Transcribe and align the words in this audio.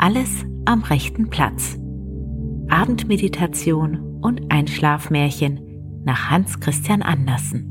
Alles 0.00 0.44
am 0.64 0.82
rechten 0.84 1.28
Platz. 1.28 1.76
Abendmeditation 2.68 4.20
und 4.22 4.52
Einschlafmärchen 4.52 6.02
nach 6.04 6.30
Hans 6.30 6.60
Christian 6.60 7.02
Andersen. 7.02 7.64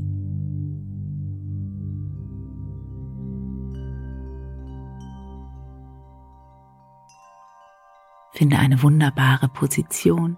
Finde 8.32 8.58
eine 8.58 8.82
wunderbare 8.82 9.48
Position, 9.48 10.36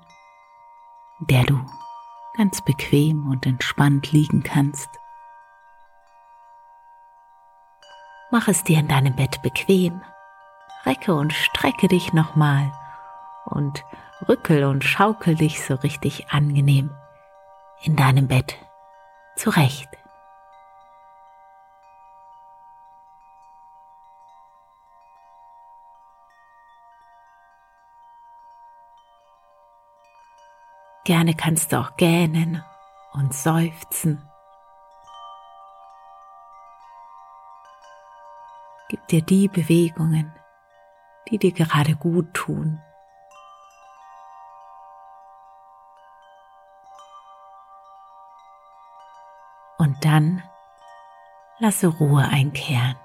in 1.19 1.27
der 1.27 1.43
du 1.43 1.59
ganz 2.37 2.65
bequem 2.65 3.27
und 3.27 3.47
entspannt 3.47 4.13
liegen 4.13 4.45
kannst. 4.45 4.89
Mach 8.31 8.47
es 8.47 8.63
dir 8.63 8.79
in 8.79 8.87
deinem 8.87 9.17
Bett 9.17 9.43
bequem, 9.43 10.01
recke 10.85 11.15
und 11.15 11.33
strecke 11.33 11.89
dich 11.89 12.13
nochmal 12.13 12.73
und 13.45 13.85
rückel 14.29 14.65
und 14.65 14.85
schaukel 14.85 15.35
dich 15.35 15.65
so 15.65 15.75
richtig 15.75 16.29
angenehm 16.31 16.91
in 17.83 17.97
deinem 17.97 18.29
Bett 18.29 18.57
zurecht. 19.37 19.89
Gerne 31.05 31.35
kannst 31.35 31.73
du 31.73 31.81
auch 31.81 31.97
gähnen 31.97 32.63
und 33.13 33.35
seufzen. 33.35 34.31
Gib 38.89 39.07
dir 39.09 39.23
die 39.23 39.49
Bewegungen, 39.49 40.33
die 41.31 41.39
dir 41.39 41.53
gerade 41.53 41.95
gut 41.97 42.35
tun. 42.35 42.81
Und 49.79 50.05
dann 50.05 50.43
lasse 51.59 51.87
Ruhe 51.87 52.23
einkehren. 52.23 52.97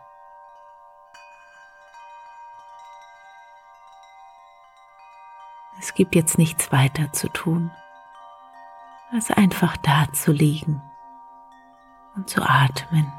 Es 5.80 5.94
gibt 5.94 6.16
jetzt 6.16 6.38
nichts 6.38 6.72
weiter 6.72 7.14
zu 7.14 7.30
tun, 7.30 7.72
als 9.12 9.30
einfach 9.30 9.78
da 9.78 10.12
zu 10.12 10.31
liegen 10.31 10.81
und 12.16 12.30
zu 12.30 12.42
atmen. 12.42 13.12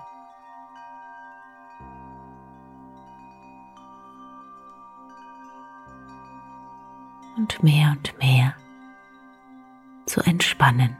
Mehr 7.62 7.92
und 7.96 8.18
mehr 8.18 8.54
zu 10.06 10.20
entspannen. 10.20 10.96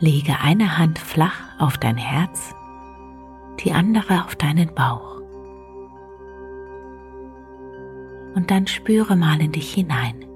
Lege 0.00 0.38
eine 0.40 0.76
Hand 0.76 0.98
flach 0.98 1.58
auf 1.58 1.78
dein 1.78 1.96
Herz, 1.96 2.54
die 3.60 3.72
andere 3.72 4.24
auf 4.24 4.36
deinen 4.36 4.74
Bauch. 4.74 5.20
Und 8.34 8.50
dann 8.50 8.66
spüre 8.66 9.16
mal 9.16 9.40
in 9.40 9.52
dich 9.52 9.72
hinein. 9.72 10.33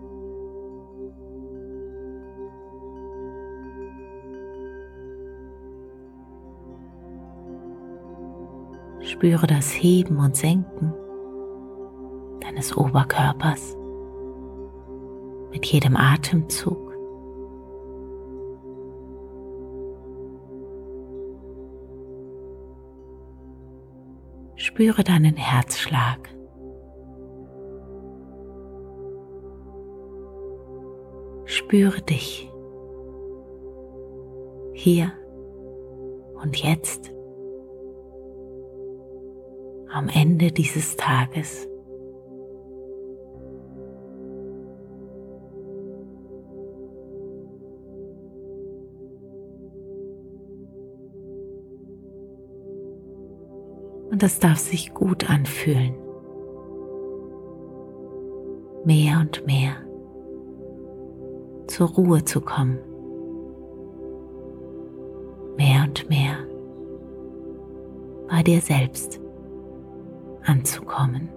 Spüre 9.18 9.48
das 9.48 9.72
Heben 9.72 10.20
und 10.20 10.36
Senken 10.36 10.94
deines 12.40 12.76
Oberkörpers 12.76 13.76
mit 15.50 15.66
jedem 15.66 15.96
Atemzug. 15.96 16.78
Spüre 24.54 25.02
deinen 25.02 25.34
Herzschlag. 25.34 26.20
Spüre 31.44 32.02
dich 32.02 32.48
hier 34.74 35.10
und 36.40 36.56
jetzt 36.62 37.17
am 39.98 40.08
Ende 40.08 40.52
dieses 40.52 40.96
Tages. 40.96 41.66
Und 54.10 54.22
das 54.22 54.38
darf 54.38 54.58
sich 54.58 54.94
gut 54.94 55.28
anfühlen. 55.28 55.94
Mehr 58.84 59.18
und 59.20 59.44
mehr 59.46 59.72
zur 61.66 61.88
Ruhe 61.88 62.24
zu 62.24 62.40
kommen. 62.40 62.78
Mehr 65.56 65.82
und 65.82 66.08
mehr 66.08 66.36
bei 68.28 68.42
dir 68.44 68.60
selbst 68.60 69.20
anzukommen. 70.48 71.28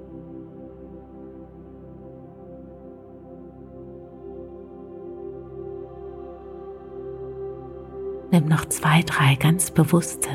Nimm 8.32 8.46
noch 8.48 8.66
zwei, 8.66 9.02
drei 9.02 9.36
ganz 9.36 9.72
bewusste 9.72 10.30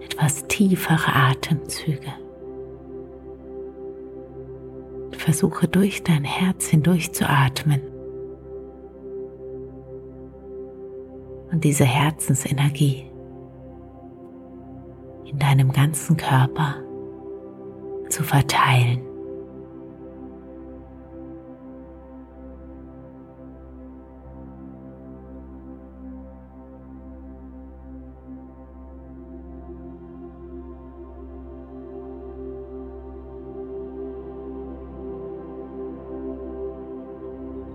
etwas 0.00 0.46
tiefere 0.48 1.14
Atemzüge. 1.14 2.12
Versuche 5.12 5.68
durch 5.68 6.02
dein 6.02 6.24
Herz 6.24 6.66
hindurch 6.66 7.12
zu 7.12 7.28
atmen 7.28 7.80
und 11.52 11.62
diese 11.62 11.84
Herzensenergie 11.84 13.08
in 15.24 15.38
deinem 15.38 15.70
ganzen 15.70 16.16
Körper 16.16 16.74
zu 18.12 18.22
verteilen. 18.22 19.00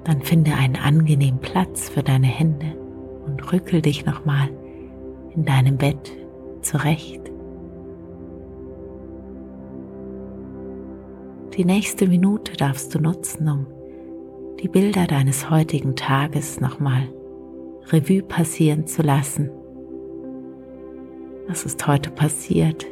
Dann 0.03 0.21
finde 0.21 0.53
einen 0.53 0.77
angenehmen 0.77 1.41
Platz 1.41 1.89
für 1.89 2.01
deine 2.01 2.27
Hände 2.27 2.77
und 3.25 3.51
rückel 3.51 3.81
dich 3.81 4.05
nochmal 4.05 4.49
in 5.35 5.43
deinem 5.43 5.77
Bett 5.77 6.13
zurecht. 6.61 7.36
Die 11.57 11.65
nächste 11.65 12.07
Minute 12.07 12.55
darfst 12.55 12.93
du 12.93 12.99
nutzen, 12.99 13.49
um 13.49 13.65
die 14.61 14.67
Bilder 14.67 15.07
deines 15.07 15.49
heutigen 15.49 15.95
Tages 15.95 16.61
nochmal 16.61 17.09
Revue 17.87 18.21
passieren 18.21 18.85
zu 18.85 19.01
lassen. 19.01 19.49
Was 21.47 21.65
ist 21.65 21.87
heute 21.87 22.11
passiert? 22.11 22.85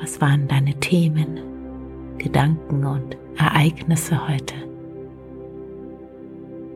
Was 0.00 0.20
waren 0.20 0.46
deine 0.46 0.74
Themen, 0.74 1.40
Gedanken 2.18 2.86
und 2.86 3.18
Ereignisse 3.36 4.28
heute? 4.28 4.54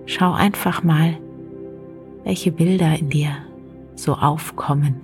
Schau 0.07 0.33
einfach 0.33 0.83
mal, 0.83 1.19
welche 2.25 2.51
Bilder 2.51 2.99
in 2.99 3.11
dir 3.11 3.31
so 3.95 4.15
aufkommen. 4.15 5.03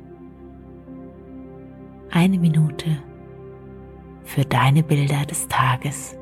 Eine 2.10 2.40
Minute 2.40 2.98
für 4.24 4.44
deine 4.44 4.82
Bilder 4.82 5.24
des 5.26 5.46
Tages. 5.48 6.16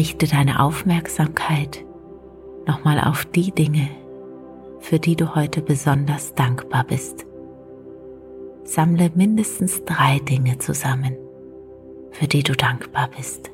Richte 0.00 0.26
deine 0.26 0.60
Aufmerksamkeit 0.60 1.84
nochmal 2.66 2.98
auf 3.00 3.26
die 3.26 3.52
Dinge, 3.52 3.86
für 4.78 4.98
die 4.98 5.14
du 5.14 5.34
heute 5.34 5.60
besonders 5.60 6.34
dankbar 6.34 6.84
bist. 6.84 7.26
Sammle 8.64 9.10
mindestens 9.14 9.84
drei 9.84 10.18
Dinge 10.20 10.56
zusammen, 10.56 11.18
für 12.12 12.26
die 12.26 12.42
du 12.42 12.54
dankbar 12.54 13.10
bist. 13.14 13.50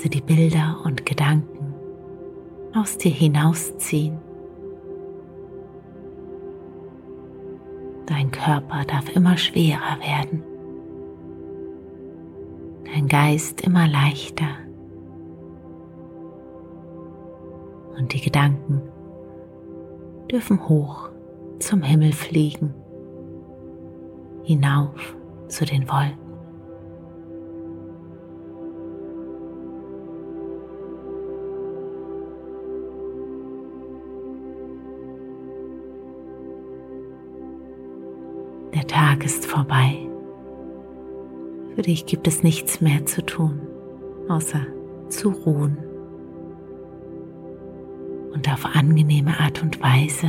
Lasse 0.00 0.08
die 0.08 0.22
Bilder 0.22 0.78
und 0.84 1.04
Gedanken 1.04 1.74
aus 2.74 2.96
dir 2.96 3.10
hinausziehen. 3.10 4.16
Dein 8.06 8.30
Körper 8.30 8.84
darf 8.86 9.14
immer 9.14 9.36
schwerer 9.36 10.00
werden, 10.00 10.42
dein 12.86 13.08
Geist 13.08 13.60
immer 13.60 13.86
leichter 13.86 14.48
und 17.98 18.14
die 18.14 18.22
Gedanken 18.22 18.80
dürfen 20.30 20.66
hoch 20.66 21.10
zum 21.58 21.82
Himmel 21.82 22.12
fliegen, 22.12 22.72
hinauf 24.44 25.14
zu 25.48 25.66
den 25.66 25.86
Wolken. 25.90 26.29
Vorbei. 39.50 39.98
Für 41.74 41.82
dich 41.82 42.06
gibt 42.06 42.28
es 42.28 42.42
nichts 42.42 42.80
mehr 42.80 43.04
zu 43.06 43.24
tun, 43.24 43.60
außer 44.28 44.60
zu 45.08 45.30
ruhen 45.30 45.76
und 48.32 48.48
auf 48.52 48.64
angenehme 48.64 49.38
Art 49.40 49.62
und 49.62 49.82
Weise 49.82 50.28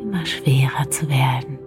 immer 0.00 0.24
schwerer 0.24 0.88
zu 0.90 1.08
werden. 1.08 1.58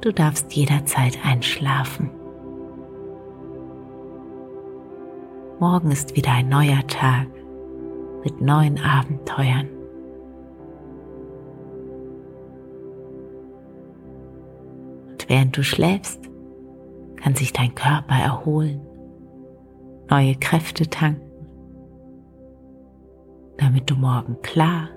Du 0.00 0.10
darfst 0.10 0.54
jederzeit 0.54 1.18
einschlafen. 1.22 2.10
Morgen 5.58 5.90
ist 5.90 6.16
wieder 6.16 6.32
ein 6.32 6.48
neuer 6.48 6.86
Tag 6.86 7.26
mit 8.24 8.40
neuen 8.40 8.78
Abenteuern. 8.78 9.79
Während 15.30 15.56
du 15.56 15.62
schläfst, 15.62 16.28
kann 17.14 17.36
sich 17.36 17.52
dein 17.52 17.72
Körper 17.76 18.16
erholen, 18.16 18.80
neue 20.10 20.34
Kräfte 20.34 20.90
tanken, 20.90 21.30
damit 23.56 23.88
du 23.88 23.94
morgen 23.94 24.42
klar 24.42 24.88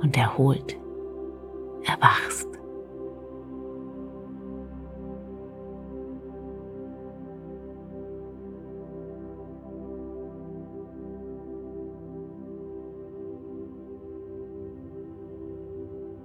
und 0.00 0.16
erholt 0.16 0.76
erwachst. 1.84 2.46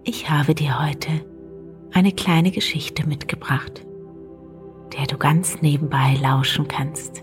Ich 0.03 0.29
habe 0.29 0.53
dir 0.53 0.79
heute 0.79 1.32
eine 1.93 2.11
kleine 2.11 2.51
Geschichte 2.51 3.07
mitgebracht, 3.07 3.85
der 4.97 5.05
du 5.05 5.17
ganz 5.17 5.61
nebenbei 5.61 6.17
lauschen 6.21 6.67
kannst. 6.67 7.21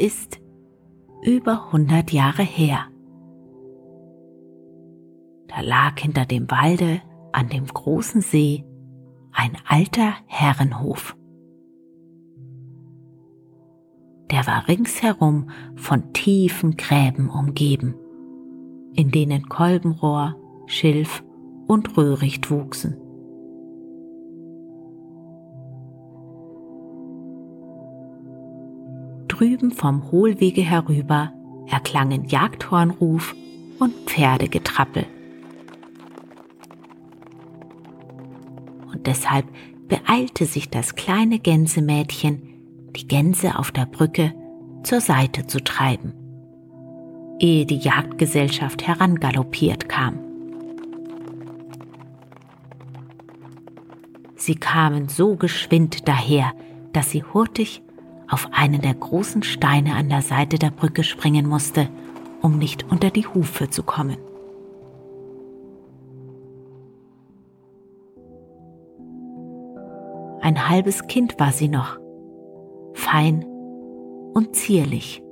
Ist 0.00 0.40
über 1.22 1.66
100 1.66 2.12
Jahre 2.12 2.42
her. 2.42 2.86
Da 5.48 5.60
lag 5.60 5.98
hinter 5.98 6.24
dem 6.24 6.50
Walde 6.50 7.02
an 7.32 7.48
dem 7.48 7.66
großen 7.66 8.22
See 8.22 8.64
ein 9.32 9.56
alter 9.68 10.14
Herrenhof. 10.26 11.16
Der 14.30 14.46
war 14.46 14.68
ringsherum 14.68 15.50
von 15.76 16.12
tiefen 16.12 16.76
Gräben 16.76 17.28
umgeben, 17.28 17.94
in 18.94 19.10
denen 19.10 19.48
Kolbenrohr, 19.48 20.36
Schilf 20.66 21.24
und 21.66 21.96
Röhricht 21.96 22.50
wuchsen. 22.50 22.96
Drüben 29.40 29.72
vom 29.72 30.10
Hohlwege 30.10 30.60
herüber 30.60 31.32
erklangen 31.66 32.26
Jagdhornruf 32.26 33.34
und 33.78 33.94
Pferdegetrappel. 34.04 35.06
Und 38.92 39.06
deshalb 39.06 39.46
beeilte 39.88 40.44
sich 40.44 40.68
das 40.68 40.94
kleine 40.94 41.38
Gänsemädchen, 41.38 42.42
die 42.94 43.08
Gänse 43.08 43.58
auf 43.58 43.70
der 43.70 43.86
Brücke 43.86 44.34
zur 44.82 45.00
Seite 45.00 45.46
zu 45.46 45.64
treiben, 45.64 46.12
ehe 47.38 47.64
die 47.64 47.78
Jagdgesellschaft 47.78 48.86
herangaloppiert 48.86 49.88
kam. 49.88 50.18
Sie 54.36 54.56
kamen 54.56 55.08
so 55.08 55.36
geschwind 55.36 56.06
daher, 56.08 56.52
dass 56.92 57.10
sie 57.10 57.22
hurtig 57.22 57.82
auf 58.30 58.48
einen 58.52 58.80
der 58.80 58.94
großen 58.94 59.42
Steine 59.42 59.94
an 59.94 60.08
der 60.08 60.22
Seite 60.22 60.58
der 60.58 60.70
Brücke 60.70 61.02
springen 61.02 61.48
musste, 61.48 61.88
um 62.42 62.58
nicht 62.58 62.90
unter 62.90 63.10
die 63.10 63.26
Hufe 63.26 63.68
zu 63.68 63.82
kommen. 63.82 64.16
Ein 70.40 70.68
halbes 70.68 71.06
Kind 71.06 71.38
war 71.38 71.52
sie 71.52 71.68
noch, 71.68 71.98
fein 72.94 73.44
und 74.32 74.54
zierlich, 74.54 75.22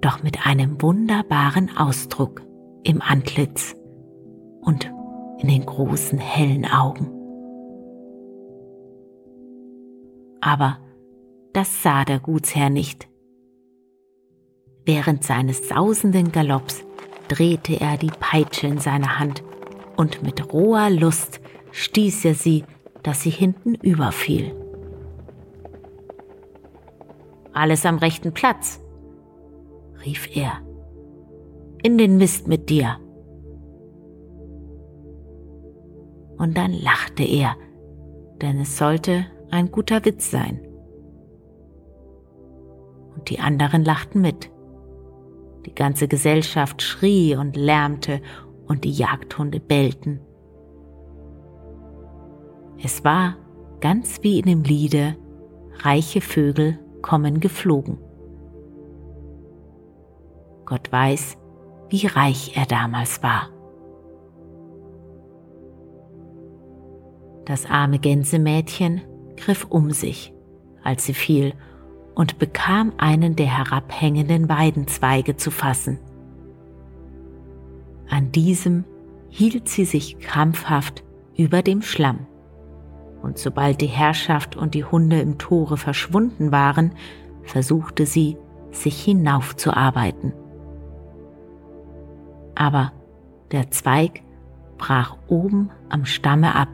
doch 0.00 0.22
mit 0.22 0.46
einem 0.46 0.80
wunderbaren 0.82 1.70
Ausdruck 1.76 2.42
im 2.84 3.00
Antlitz 3.02 3.74
und 4.60 4.92
in 5.38 5.48
den 5.48 5.64
großen 5.64 6.18
hellen 6.18 6.66
Augen. 6.66 7.17
Aber 10.40 10.78
das 11.52 11.82
sah 11.82 12.04
der 12.04 12.20
Gutsherr 12.20 12.70
nicht. 12.70 13.08
Während 14.84 15.24
seines 15.24 15.68
sausenden 15.68 16.32
Galopps 16.32 16.84
drehte 17.28 17.80
er 17.80 17.96
die 17.96 18.12
Peitsche 18.20 18.66
in 18.66 18.78
seiner 18.78 19.18
Hand 19.18 19.42
und 19.96 20.22
mit 20.22 20.52
roher 20.52 20.90
Lust 20.90 21.40
stieß 21.72 22.24
er 22.24 22.34
sie, 22.34 22.64
dass 23.02 23.22
sie 23.22 23.30
hinten 23.30 23.74
überfiel. 23.74 24.54
Alles 27.52 27.84
am 27.84 27.98
rechten 27.98 28.32
Platz, 28.32 28.80
rief 30.04 30.34
er. 30.36 30.62
in 31.82 31.98
den 31.98 32.16
Mist 32.16 32.48
mit 32.48 32.70
dir. 32.70 32.98
Und 36.38 36.56
dann 36.56 36.72
lachte 36.72 37.24
er, 37.24 37.56
denn 38.40 38.60
es 38.60 38.76
sollte 38.78 39.26
ein 39.50 39.70
guter 39.70 40.04
Witz 40.04 40.30
sein. 40.30 40.60
Und 43.14 43.30
die 43.30 43.40
anderen 43.40 43.84
lachten 43.84 44.20
mit. 44.20 44.50
Die 45.66 45.74
ganze 45.74 46.08
Gesellschaft 46.08 46.82
schrie 46.82 47.36
und 47.36 47.56
lärmte 47.56 48.20
und 48.66 48.84
die 48.84 48.92
Jagdhunde 48.92 49.60
bellten. 49.60 50.20
Es 52.82 53.04
war 53.04 53.36
ganz 53.80 54.22
wie 54.22 54.38
in 54.38 54.46
dem 54.46 54.62
Liede 54.62 55.16
Reiche 55.80 56.20
Vögel 56.20 56.78
kommen 57.02 57.40
geflogen. 57.40 57.98
Gott 60.64 60.90
weiß, 60.90 61.38
wie 61.88 62.06
reich 62.06 62.56
er 62.56 62.66
damals 62.66 63.22
war. 63.22 63.50
Das 67.44 67.64
arme 67.64 67.98
Gänsemädchen 67.98 69.00
griff 69.40 69.66
um 69.68 69.90
sich, 69.90 70.32
als 70.82 71.04
sie 71.04 71.14
fiel, 71.14 71.54
und 72.14 72.38
bekam 72.38 72.92
einen 72.98 73.36
der 73.36 73.46
herabhängenden 73.46 74.48
Weidenzweige 74.48 75.36
zu 75.36 75.50
fassen. 75.50 75.98
An 78.10 78.32
diesem 78.32 78.84
hielt 79.28 79.68
sie 79.68 79.84
sich 79.84 80.18
krampfhaft 80.18 81.04
über 81.36 81.62
dem 81.62 81.82
Schlamm, 81.82 82.26
und 83.22 83.38
sobald 83.38 83.80
die 83.80 83.86
Herrschaft 83.86 84.56
und 84.56 84.74
die 84.74 84.84
Hunde 84.84 85.20
im 85.20 85.38
Tore 85.38 85.76
verschwunden 85.76 86.52
waren, 86.52 86.92
versuchte 87.42 88.06
sie, 88.06 88.36
sich 88.70 89.02
hinaufzuarbeiten. 89.02 90.32
Aber 92.54 92.92
der 93.50 93.70
Zweig 93.70 94.22
brach 94.76 95.16
oben 95.28 95.70
am 95.88 96.04
Stamme 96.04 96.54
ab 96.54 96.68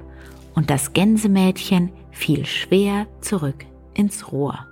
und 0.54 0.70
das 0.70 0.92
Gänsemädchen 0.92 1.92
fiel 2.14 2.46
schwer 2.46 3.06
zurück 3.20 3.66
ins 3.94 4.32
Rohr. 4.32 4.66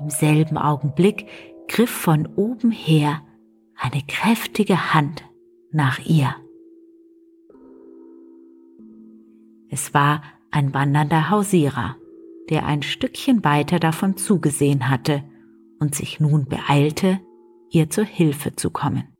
Im 0.00 0.10
selben 0.10 0.56
Augenblick 0.56 1.26
griff 1.66 1.90
von 1.90 2.26
oben 2.36 2.70
her 2.70 3.20
eine 3.76 4.02
kräftige 4.06 4.94
Hand 4.94 5.24
nach 5.72 5.98
ihr. 5.98 6.34
Es 9.70 9.92
war 9.92 10.22
ein 10.50 10.72
wandernder 10.72 11.30
Hausierer, 11.30 11.96
der 12.48 12.64
ein 12.64 12.82
Stückchen 12.82 13.44
weiter 13.44 13.78
davon 13.78 14.16
zugesehen 14.16 14.88
hatte 14.88 15.24
und 15.78 15.94
sich 15.94 16.20
nun 16.20 16.46
beeilte, 16.46 17.20
ihr 17.70 17.90
zur 17.90 18.04
Hilfe 18.04 18.56
zu 18.56 18.70
kommen. 18.70 19.17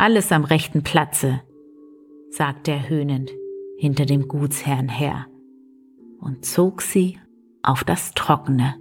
Alles 0.00 0.30
am 0.30 0.44
rechten 0.44 0.84
Platze, 0.84 1.40
sagte 2.30 2.70
er 2.70 2.88
höhnend 2.88 3.32
hinter 3.78 4.06
dem 4.06 4.28
Gutsherrn 4.28 4.88
her 4.88 5.26
und 6.20 6.44
zog 6.44 6.82
sie 6.82 7.18
auf 7.64 7.82
das 7.82 8.12
Trockene. 8.12 8.76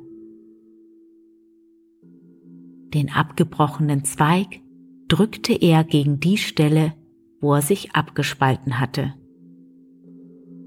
Den 2.93 3.12
abgebrochenen 3.12 4.03
Zweig 4.03 4.62
drückte 5.07 5.53
er 5.53 5.83
gegen 5.83 6.19
die 6.19 6.38
Stelle, 6.38 6.93
wo 7.41 7.55
er 7.55 7.63
sich 7.63 7.95
abgespalten 7.95 8.79
hatte. 8.79 9.15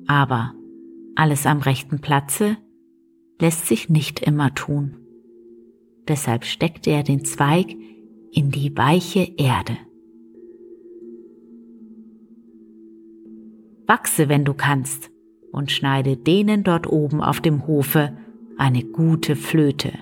Aber 0.09 0.53
alles 1.15 1.47
am 1.47 1.61
rechten 1.61 2.01
Platze 2.01 2.57
lässt 3.41 3.67
sich 3.67 3.89
nicht 3.89 4.19
immer 4.19 4.53
tun. 4.53 4.97
Deshalb 6.09 6.45
steckte 6.45 6.91
er 6.91 7.05
den 7.05 7.25
Zweig 7.25 7.77
in 8.33 8.51
die 8.51 8.77
weiche 8.77 9.33
Erde. 9.37 9.77
Wachse, 13.91 14.29
wenn 14.29 14.45
du 14.45 14.55
kannst, 14.55 15.11
und 15.51 15.73
schneide 15.73 16.17
denen 16.17 16.63
dort 16.63 16.87
oben 16.87 17.21
auf 17.21 17.41
dem 17.41 17.67
Hofe 17.67 18.17
eine 18.57 18.85
gute 18.85 19.35
Flöte. 19.35 19.93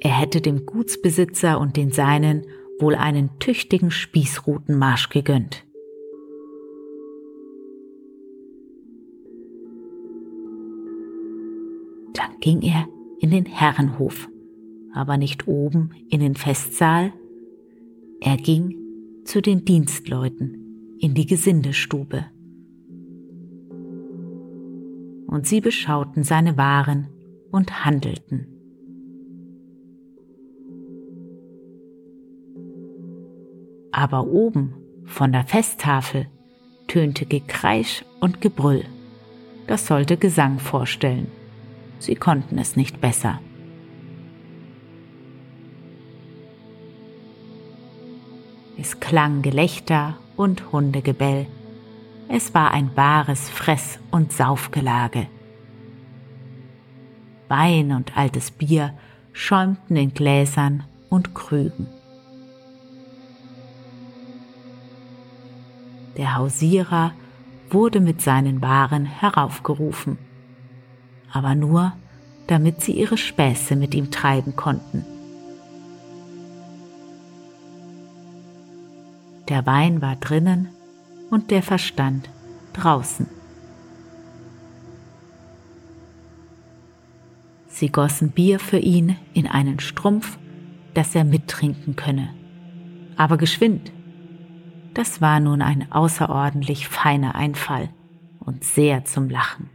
Er 0.00 0.10
hätte 0.10 0.40
dem 0.40 0.66
Gutsbesitzer 0.66 1.60
und 1.60 1.76
den 1.76 1.92
Seinen 1.92 2.46
wohl 2.80 2.96
einen 2.96 3.38
tüchtigen 3.38 3.92
Spießrutenmarsch 3.92 5.10
gegönnt. 5.10 5.64
Dann 12.14 12.40
ging 12.40 12.60
er 12.62 12.88
in 13.20 13.30
den 13.30 13.46
Herrenhof, 13.46 14.28
aber 14.92 15.16
nicht 15.16 15.46
oben 15.46 15.90
in 16.10 16.18
den 16.18 16.34
Festsaal. 16.34 17.12
Er 18.20 18.36
ging 18.36 18.77
zu 19.28 19.42
den 19.42 19.66
Dienstleuten 19.66 20.96
in 21.00 21.12
die 21.12 21.26
Gesindestube. 21.26 22.24
Und 25.26 25.46
sie 25.46 25.60
beschauten 25.60 26.24
seine 26.24 26.56
Waren 26.56 27.08
und 27.50 27.84
handelten. 27.84 28.46
Aber 33.92 34.26
oben 34.28 34.72
von 35.04 35.32
der 35.32 35.44
Festtafel 35.44 36.28
tönte 36.86 37.26
Gekreisch 37.26 38.06
und 38.20 38.40
Gebrüll. 38.40 38.86
Das 39.66 39.86
sollte 39.86 40.16
Gesang 40.16 40.58
vorstellen. 40.58 41.26
Sie 41.98 42.14
konnten 42.14 42.56
es 42.56 42.76
nicht 42.76 43.02
besser. 43.02 43.40
Es 48.80 49.00
klang 49.00 49.42
Gelächter 49.42 50.14
und 50.36 50.70
Hundegebell. 50.70 51.46
Es 52.28 52.54
war 52.54 52.70
ein 52.70 52.96
wahres 52.96 53.50
Fress- 53.50 53.98
und 54.12 54.32
Saufgelage. 54.32 55.26
Wein 57.48 57.90
und 57.90 58.16
altes 58.16 58.52
Bier 58.52 58.94
schäumten 59.32 59.96
in 59.96 60.14
Gläsern 60.14 60.84
und 61.08 61.34
Krügen. 61.34 61.88
Der 66.16 66.36
Hausierer 66.36 67.14
wurde 67.70 67.98
mit 67.98 68.22
seinen 68.22 68.62
Waren 68.62 69.06
heraufgerufen, 69.06 70.18
aber 71.32 71.56
nur, 71.56 71.94
damit 72.46 72.80
sie 72.82 72.92
ihre 72.92 73.18
Späße 73.18 73.74
mit 73.74 73.92
ihm 73.94 74.12
treiben 74.12 74.54
konnten. 74.54 75.17
Der 79.48 79.64
Wein 79.64 80.02
war 80.02 80.16
drinnen 80.16 80.68
und 81.30 81.50
der 81.50 81.62
Verstand 81.62 82.28
draußen. 82.74 83.26
Sie 87.66 87.90
gossen 87.90 88.30
Bier 88.30 88.58
für 88.58 88.78
ihn 88.78 89.16
in 89.32 89.46
einen 89.46 89.80
Strumpf, 89.80 90.38
dass 90.94 91.14
er 91.14 91.24
mittrinken 91.24 91.96
könne. 91.96 92.28
Aber 93.16 93.36
geschwind. 93.38 93.92
Das 94.94 95.20
war 95.20 95.40
nun 95.40 95.62
ein 95.62 95.90
außerordentlich 95.92 96.88
feiner 96.88 97.34
Einfall 97.34 97.88
und 98.40 98.64
sehr 98.64 99.04
zum 99.04 99.30
Lachen. 99.30 99.70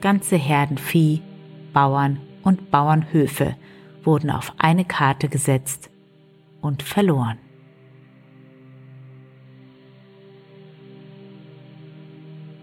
Ganze 0.00 0.36
Herden 0.36 0.78
Vieh, 0.78 1.22
Bauern 1.72 2.20
und 2.42 2.70
Bauernhöfe 2.70 3.56
wurden 4.04 4.30
auf 4.30 4.52
eine 4.58 4.84
Karte 4.84 5.28
gesetzt 5.28 5.90
und 6.64 6.82
verloren. 6.82 7.38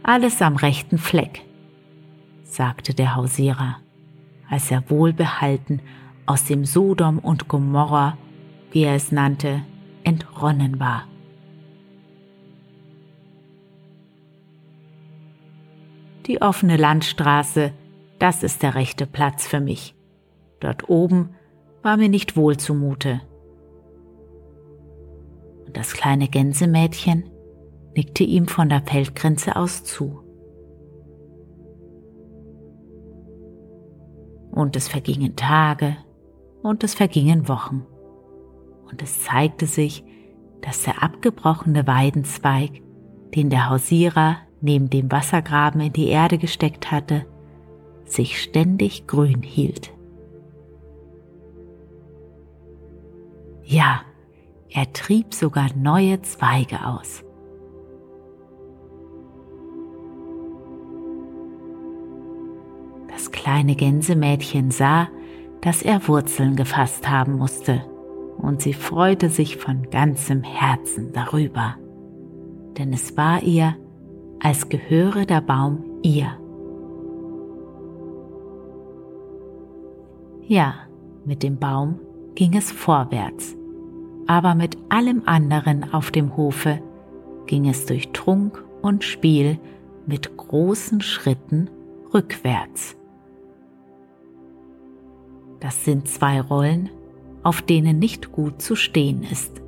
Alles 0.03 0.41
am 0.41 0.55
rechten 0.55 0.97
Fleck, 0.97 1.43
sagte 2.43 2.95
der 2.95 3.15
Hausierer, 3.15 3.77
als 4.49 4.71
er 4.71 4.89
wohlbehalten 4.89 5.81
aus 6.25 6.45
dem 6.45 6.65
Sodom 6.65 7.19
und 7.19 7.47
Gomorra, 7.47 8.17
wie 8.71 8.83
er 8.83 8.95
es 8.95 9.11
nannte, 9.11 9.61
entronnen 10.03 10.79
war. 10.79 11.07
Die 16.25 16.41
offene 16.41 16.77
Landstraße, 16.77 17.71
das 18.17 18.41
ist 18.41 18.63
der 18.63 18.73
rechte 18.73 19.05
Platz 19.05 19.47
für 19.47 19.59
mich. 19.59 19.93
Dort 20.59 20.89
oben 20.89 21.35
war 21.83 21.97
mir 21.97 22.09
nicht 22.09 22.35
wohl 22.35 22.57
zumute 22.57 23.21
und 25.71 25.77
das 25.77 25.93
kleine 25.93 26.27
Gänsemädchen 26.27 27.29
nickte 27.95 28.25
ihm 28.25 28.49
von 28.49 28.67
der 28.67 28.81
Feldgrenze 28.81 29.55
aus 29.55 29.85
zu. 29.85 30.19
Und 34.51 34.75
es 34.75 34.89
vergingen 34.89 35.37
Tage 35.37 35.95
und 36.61 36.83
es 36.83 36.93
vergingen 36.93 37.47
Wochen. 37.47 37.85
Und 38.89 39.01
es 39.01 39.21
zeigte 39.23 39.65
sich, 39.65 40.03
dass 40.59 40.83
der 40.83 41.01
abgebrochene 41.01 41.87
Weidenzweig 41.87 42.81
den 43.33 43.49
der 43.49 43.69
Hausierer 43.69 44.39
neben 44.59 44.89
dem 44.89 45.09
Wassergraben 45.09 45.79
in 45.79 45.93
die 45.93 46.09
Erde 46.09 46.37
gesteckt 46.37 46.91
hatte, 46.91 47.25
sich 48.03 48.41
ständig 48.41 49.07
grün 49.07 49.41
hielt. 49.41 49.93
Ja, 53.63 54.01
er 54.71 54.91
trieb 54.93 55.33
sogar 55.33 55.67
neue 55.75 56.21
Zweige 56.21 56.85
aus. 56.85 57.23
Das 63.09 63.31
kleine 63.31 63.75
Gänsemädchen 63.75 64.71
sah, 64.71 65.09
dass 65.61 65.81
er 65.81 66.07
Wurzeln 66.07 66.55
gefasst 66.55 67.09
haben 67.09 67.37
musste, 67.37 67.85
und 68.37 68.61
sie 68.61 68.73
freute 68.73 69.29
sich 69.29 69.57
von 69.57 69.89
ganzem 69.91 70.41
Herzen 70.41 71.11
darüber, 71.13 71.75
denn 72.77 72.93
es 72.93 73.15
war 73.15 73.43
ihr, 73.43 73.75
als 74.39 74.69
gehöre 74.69 75.25
der 75.25 75.41
Baum 75.41 75.83
ihr. 76.01 76.37
Ja, 80.47 80.73
mit 81.25 81.43
dem 81.43 81.59
Baum 81.59 81.99
ging 82.33 82.55
es 82.55 82.71
vorwärts, 82.71 83.55
aber 84.31 84.55
mit 84.55 84.77
allem 84.87 85.23
anderen 85.25 85.93
auf 85.93 86.09
dem 86.09 86.37
Hofe 86.37 86.81
ging 87.47 87.67
es 87.67 87.85
durch 87.85 88.13
Trunk 88.13 88.63
und 88.81 89.03
Spiel 89.03 89.59
mit 90.05 90.37
großen 90.37 91.01
Schritten 91.01 91.69
rückwärts. 92.13 92.95
Das 95.59 95.83
sind 95.83 96.07
zwei 96.07 96.39
Rollen, 96.39 96.89
auf 97.43 97.61
denen 97.61 97.99
nicht 97.99 98.31
gut 98.31 98.61
zu 98.61 98.77
stehen 98.77 99.23
ist. 99.29 99.61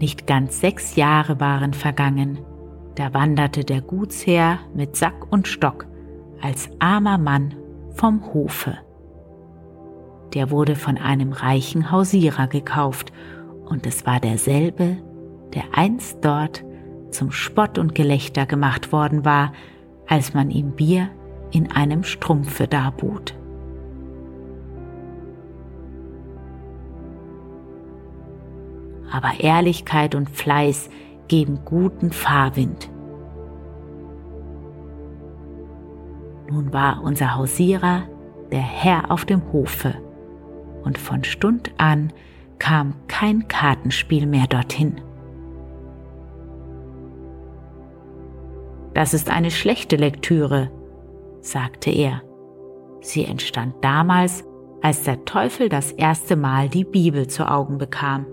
Nicht 0.00 0.26
ganz 0.26 0.60
sechs 0.62 0.96
Jahre 0.96 1.38
waren 1.38 1.74
vergangen, 1.74 2.38
da 2.94 3.12
wanderte 3.12 3.62
der 3.62 3.82
Gutsherr 3.82 4.60
mit 4.74 4.96
Sack 4.96 5.30
und 5.30 5.48
Stock 5.48 5.86
als 6.40 6.70
armer 6.78 7.18
Mann 7.18 7.54
vom 7.90 8.32
Hofe. 8.32 8.85
Der 10.36 10.50
wurde 10.50 10.76
von 10.76 10.98
einem 10.98 11.32
reichen 11.32 11.90
Hausierer 11.90 12.46
gekauft, 12.46 13.10
und 13.64 13.86
es 13.86 14.04
war 14.04 14.20
derselbe, 14.20 14.98
der 15.54 15.62
einst 15.72 16.22
dort 16.22 16.62
zum 17.10 17.32
Spott 17.32 17.78
und 17.78 17.94
Gelächter 17.94 18.44
gemacht 18.44 18.92
worden 18.92 19.24
war, 19.24 19.54
als 20.06 20.34
man 20.34 20.50
ihm 20.50 20.72
Bier 20.72 21.08
in 21.52 21.72
einem 21.72 22.04
Strumpfe 22.04 22.68
darbot. 22.68 23.34
Aber 29.10 29.40
Ehrlichkeit 29.40 30.14
und 30.14 30.28
Fleiß 30.28 30.90
geben 31.28 31.60
guten 31.64 32.12
Fahrwind. 32.12 32.90
Nun 36.50 36.74
war 36.74 37.02
unser 37.02 37.36
Hausierer 37.36 38.02
der 38.52 38.60
Herr 38.60 39.10
auf 39.10 39.24
dem 39.24 39.40
Hofe, 39.50 39.94
und 40.86 40.96
von 40.96 41.24
Stund 41.24 41.72
an 41.76 42.12
kam 42.58 42.94
kein 43.08 43.48
Kartenspiel 43.48 44.24
mehr 44.24 44.46
dorthin. 44.46 45.00
Das 48.94 49.12
ist 49.12 49.28
eine 49.28 49.50
schlechte 49.50 49.96
Lektüre, 49.96 50.70
sagte 51.40 51.90
er. 51.90 52.22
Sie 53.02 53.24
entstand 53.24 53.74
damals, 53.82 54.44
als 54.80 55.02
der 55.02 55.24
Teufel 55.24 55.68
das 55.68 55.92
erste 55.92 56.36
Mal 56.36 56.68
die 56.68 56.84
Bibel 56.84 57.26
zu 57.26 57.50
Augen 57.50 57.76
bekam. 57.76 58.24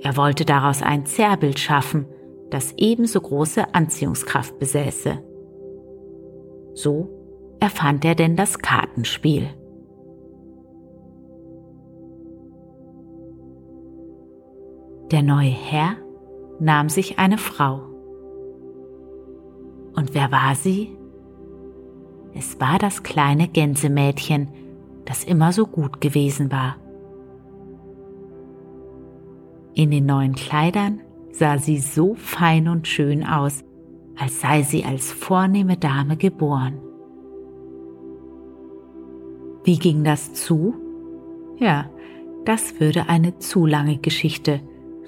Er 0.00 0.16
wollte 0.16 0.44
daraus 0.44 0.82
ein 0.82 1.06
Zerrbild 1.06 1.58
schaffen, 1.58 2.06
das 2.50 2.74
ebenso 2.76 3.20
große 3.20 3.74
Anziehungskraft 3.74 4.58
besäße. 4.58 5.18
So 6.74 7.56
erfand 7.60 8.04
er 8.04 8.14
denn 8.14 8.36
das 8.36 8.58
Kartenspiel. 8.58 9.48
Der 15.10 15.22
neue 15.22 15.50
Herr 15.50 15.96
nahm 16.60 16.88
sich 16.88 17.18
eine 17.18 17.38
Frau. 17.38 17.82
Und 19.94 20.14
wer 20.14 20.32
war 20.32 20.54
sie? 20.54 20.96
Es 22.34 22.58
war 22.60 22.78
das 22.78 23.02
kleine 23.02 23.46
Gänsemädchen, 23.46 24.48
das 25.04 25.22
immer 25.24 25.52
so 25.52 25.66
gut 25.66 26.00
gewesen 26.00 26.50
war. 26.50 26.76
In 29.74 29.90
den 29.90 30.06
neuen 30.06 30.34
Kleidern 30.34 31.00
sah 31.30 31.58
sie 31.58 31.78
so 31.78 32.14
fein 32.14 32.68
und 32.68 32.88
schön 32.88 33.24
aus, 33.26 33.62
als 34.16 34.40
sei 34.40 34.62
sie 34.62 34.84
als 34.84 35.12
vornehme 35.12 35.76
Dame 35.76 36.16
geboren. 36.16 36.80
Wie 39.64 39.78
ging 39.78 40.04
das 40.04 40.32
zu? 40.32 40.74
Ja, 41.58 41.90
das 42.44 42.80
würde 42.80 43.08
eine 43.08 43.38
zu 43.38 43.66
lange 43.66 43.98
Geschichte 43.98 44.60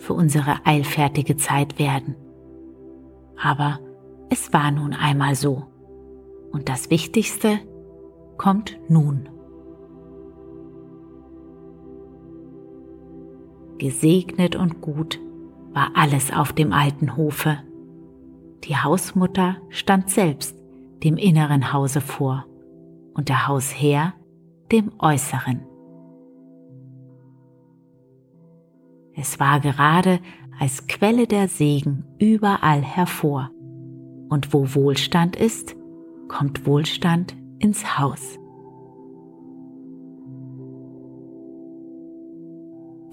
für 0.06 0.14
unsere 0.14 0.64
eilfertige 0.64 1.36
Zeit 1.36 1.80
werden. 1.80 2.14
Aber 3.42 3.80
es 4.30 4.52
war 4.52 4.70
nun 4.70 4.92
einmal 4.92 5.34
so. 5.34 5.64
Und 6.52 6.68
das 6.68 6.90
Wichtigste 6.90 7.58
kommt 8.38 8.78
nun. 8.88 9.28
Gesegnet 13.78 14.54
und 14.54 14.80
gut 14.80 15.20
war 15.72 15.90
alles 15.94 16.32
auf 16.32 16.52
dem 16.52 16.72
alten 16.72 17.16
Hofe. 17.16 17.58
Die 18.62 18.76
Hausmutter 18.76 19.56
stand 19.70 20.08
selbst 20.08 20.56
dem 21.02 21.16
inneren 21.16 21.72
Hause 21.72 22.00
vor 22.00 22.46
und 23.12 23.28
der 23.28 23.48
Hausherr 23.48 24.14
dem 24.70 24.92
äußeren. 25.00 25.66
Es 29.18 29.40
war 29.40 29.60
gerade 29.60 30.20
als 30.60 30.86
Quelle 30.86 31.26
der 31.26 31.48
Segen 31.48 32.04
überall 32.18 32.82
hervor. 32.82 33.50
Und 34.28 34.52
wo 34.52 34.74
Wohlstand 34.74 35.36
ist, 35.36 35.74
kommt 36.28 36.66
Wohlstand 36.66 37.34
ins 37.58 37.98
Haus. 37.98 38.38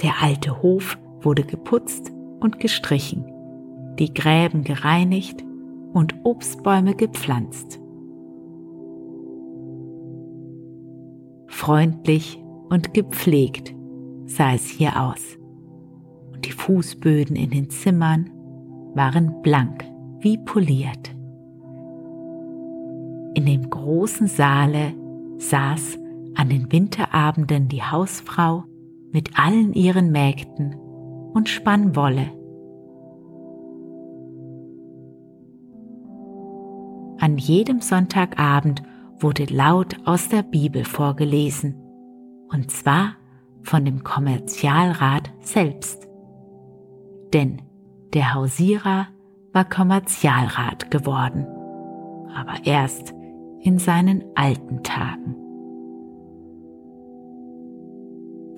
Der 0.02 0.22
alte 0.22 0.62
Hof 0.62 0.98
wurde 1.22 1.44
geputzt 1.44 2.12
und 2.42 2.60
gestrichen, 2.60 3.26
die 3.98 4.14
Gräben 4.14 4.66
gereinigt 4.66 5.46
und 5.94 6.16
Obstbäume 6.24 6.96
gepflanzt. 6.96 7.80
Freundlich 11.48 12.44
und 12.70 12.94
gepflegt 12.94 13.74
sah 14.26 14.54
es 14.54 14.66
hier 14.66 15.00
aus. 15.02 15.38
Die 16.46 16.52
Fußböden 16.52 17.36
in 17.36 17.50
den 17.50 17.70
Zimmern 17.70 18.30
waren 18.94 19.42
blank 19.42 19.86
wie 20.20 20.38
poliert. 20.38 21.16
In 23.36 23.46
dem 23.46 23.70
großen 23.70 24.28
Saale 24.28 24.94
saß 25.38 25.98
an 26.36 26.50
den 26.50 26.72
Winterabenden 26.72 27.68
die 27.68 27.84
Hausfrau 27.84 28.64
mit 29.12 29.40
allen 29.40 29.74
ihren 29.74 30.12
Mägden 30.12 30.76
und 31.34 31.50
spann 31.50 31.96
Wolle. 31.96 32.32
An 37.20 37.38
jedem 37.38 37.80
Sonntagabend 37.80 38.84
wurde 39.20 39.46
laut 39.46 39.96
aus 40.06 40.30
der 40.30 40.44
Bibel 40.44 40.84
vorgelesen, 40.84 41.76
und 42.50 42.70
zwar 42.70 43.16
von 43.62 43.86
dem 43.86 44.04
Kommerzialrat 44.04 45.32
selbst. 45.40 46.08
Denn 47.34 47.62
der 48.14 48.36
Hausierer 48.36 49.08
war 49.52 49.66
Kommerzialrat 49.66 50.92
geworden, 50.92 51.48
aber 52.34 52.66
erst 52.66 53.14
in 53.60 53.80
seinen 53.80 54.24
alten 54.36 54.84
Tagen. 54.84 55.36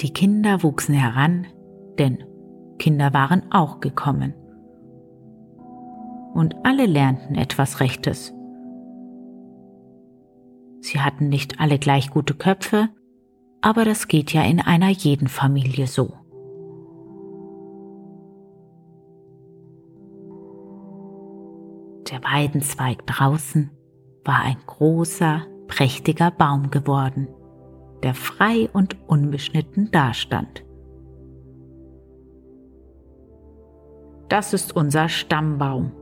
Die 0.02 0.12
Kinder 0.12 0.62
wuchsen 0.62 0.94
heran, 0.94 1.48
denn 1.98 2.24
Kinder 2.78 3.14
waren 3.14 3.50
auch 3.52 3.80
gekommen. 3.80 4.34
Und 6.34 6.56
alle 6.66 6.86
lernten 6.86 7.36
etwas 7.36 7.80
Rechtes. 7.80 8.34
Sie 10.82 11.00
hatten 11.00 11.30
nicht 11.30 11.62
alle 11.62 11.80
gleich 11.80 12.10
gute 12.10 12.34
Köpfe, 12.34 12.90
aber 13.62 13.86
das 13.86 14.10
geht 14.10 14.34
ja 14.34 14.44
in 14.44 14.60
einer 14.60 14.90
jeden 14.90 15.30
Familie 15.30 15.88
so. 15.88 16.14
Der 22.36 22.42
Weidenzweig 22.42 23.08
draußen 23.08 23.72
war 24.26 24.42
ein 24.42 24.58
großer, 24.66 25.44
prächtiger 25.68 26.32
Baum 26.32 26.70
geworden, 26.70 27.30
der 28.04 28.14
frei 28.14 28.70
und 28.74 28.98
unbeschnitten 29.08 29.90
dastand. 29.92 30.66
das 34.28 34.52
ist 34.54 34.76
unser 34.76 35.08
Stammbaum, 35.08 35.94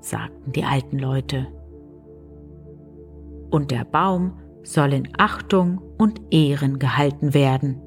sagten 0.00 0.52
die 0.52 0.64
alten 0.64 0.98
Leute. 0.98 1.46
Und 3.50 3.70
der 3.70 3.84
Baum 3.84 4.38
soll 4.62 4.94
in 4.94 5.08
Achtung 5.18 5.82
und 5.98 6.22
Ehren 6.30 6.78
gehalten 6.78 7.34
werden, 7.34 7.82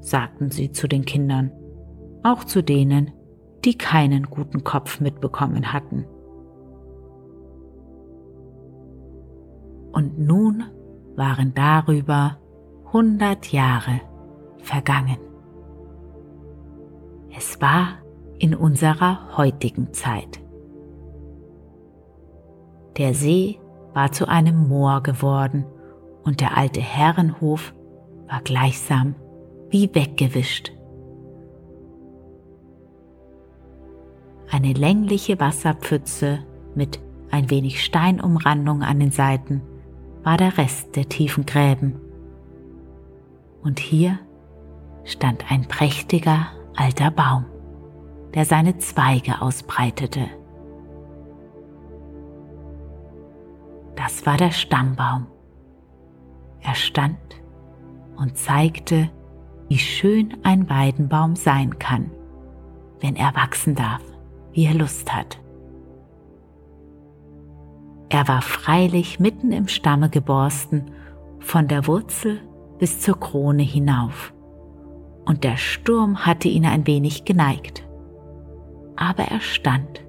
sagten 0.00 0.50
sie 0.50 0.72
zu 0.72 0.88
den 0.88 1.04
Kindern, 1.04 1.52
auch 2.24 2.42
zu 2.42 2.60
denen, 2.60 3.12
die 3.64 3.78
keinen 3.78 4.24
guten 4.24 4.64
Kopf 4.64 5.00
mitbekommen 5.00 5.72
hatten. 5.72 6.06
Und 9.92 10.18
nun 10.18 10.64
waren 11.16 11.54
darüber 11.54 12.38
hundert 12.92 13.52
Jahre 13.52 14.00
vergangen. 14.58 15.18
Es 17.34 17.60
war 17.60 17.98
in 18.38 18.54
unserer 18.54 19.36
heutigen 19.36 19.92
Zeit. 19.92 20.40
Der 22.96 23.14
See 23.14 23.58
war 23.94 24.12
zu 24.12 24.28
einem 24.28 24.68
Moor 24.68 25.02
geworden 25.02 25.64
und 26.24 26.40
der 26.40 26.56
alte 26.56 26.80
Herrenhof 26.80 27.74
war 28.28 28.40
gleichsam 28.42 29.14
wie 29.70 29.94
weggewischt. 29.94 30.72
Eine 34.50 34.74
längliche 34.74 35.40
Wasserpfütze 35.40 36.40
mit 36.74 37.00
ein 37.30 37.48
wenig 37.48 37.82
Steinumrandung 37.82 38.82
an 38.82 39.00
den 39.00 39.10
Seiten 39.10 39.62
war 40.24 40.36
der 40.36 40.56
Rest 40.58 40.96
der 40.96 41.08
tiefen 41.08 41.46
Gräben. 41.46 42.00
Und 43.62 43.78
hier 43.78 44.18
stand 45.04 45.50
ein 45.50 45.66
prächtiger 45.66 46.46
alter 46.76 47.10
Baum, 47.10 47.44
der 48.34 48.44
seine 48.44 48.78
Zweige 48.78 49.40
ausbreitete. 49.40 50.28
Das 53.96 54.24
war 54.26 54.36
der 54.36 54.50
Stammbaum. 54.50 55.26
Er 56.60 56.74
stand 56.74 57.18
und 58.16 58.36
zeigte, 58.36 59.10
wie 59.68 59.78
schön 59.78 60.36
ein 60.42 60.68
Weidenbaum 60.68 61.34
sein 61.34 61.78
kann, 61.78 62.10
wenn 63.00 63.16
er 63.16 63.34
wachsen 63.34 63.74
darf, 63.74 64.02
wie 64.52 64.66
er 64.66 64.74
Lust 64.74 65.12
hat. 65.12 65.41
Er 68.12 68.28
war 68.28 68.42
freilich 68.42 69.20
mitten 69.20 69.52
im 69.52 69.68
Stamme 69.68 70.10
geborsten, 70.10 70.90
von 71.40 71.66
der 71.66 71.86
Wurzel 71.86 72.42
bis 72.78 73.00
zur 73.00 73.18
Krone 73.18 73.62
hinauf, 73.62 74.34
und 75.24 75.44
der 75.44 75.56
Sturm 75.56 76.26
hatte 76.26 76.48
ihn 76.48 76.66
ein 76.66 76.86
wenig 76.86 77.24
geneigt. 77.24 77.88
Aber 78.96 79.22
er 79.22 79.40
stand, 79.40 80.04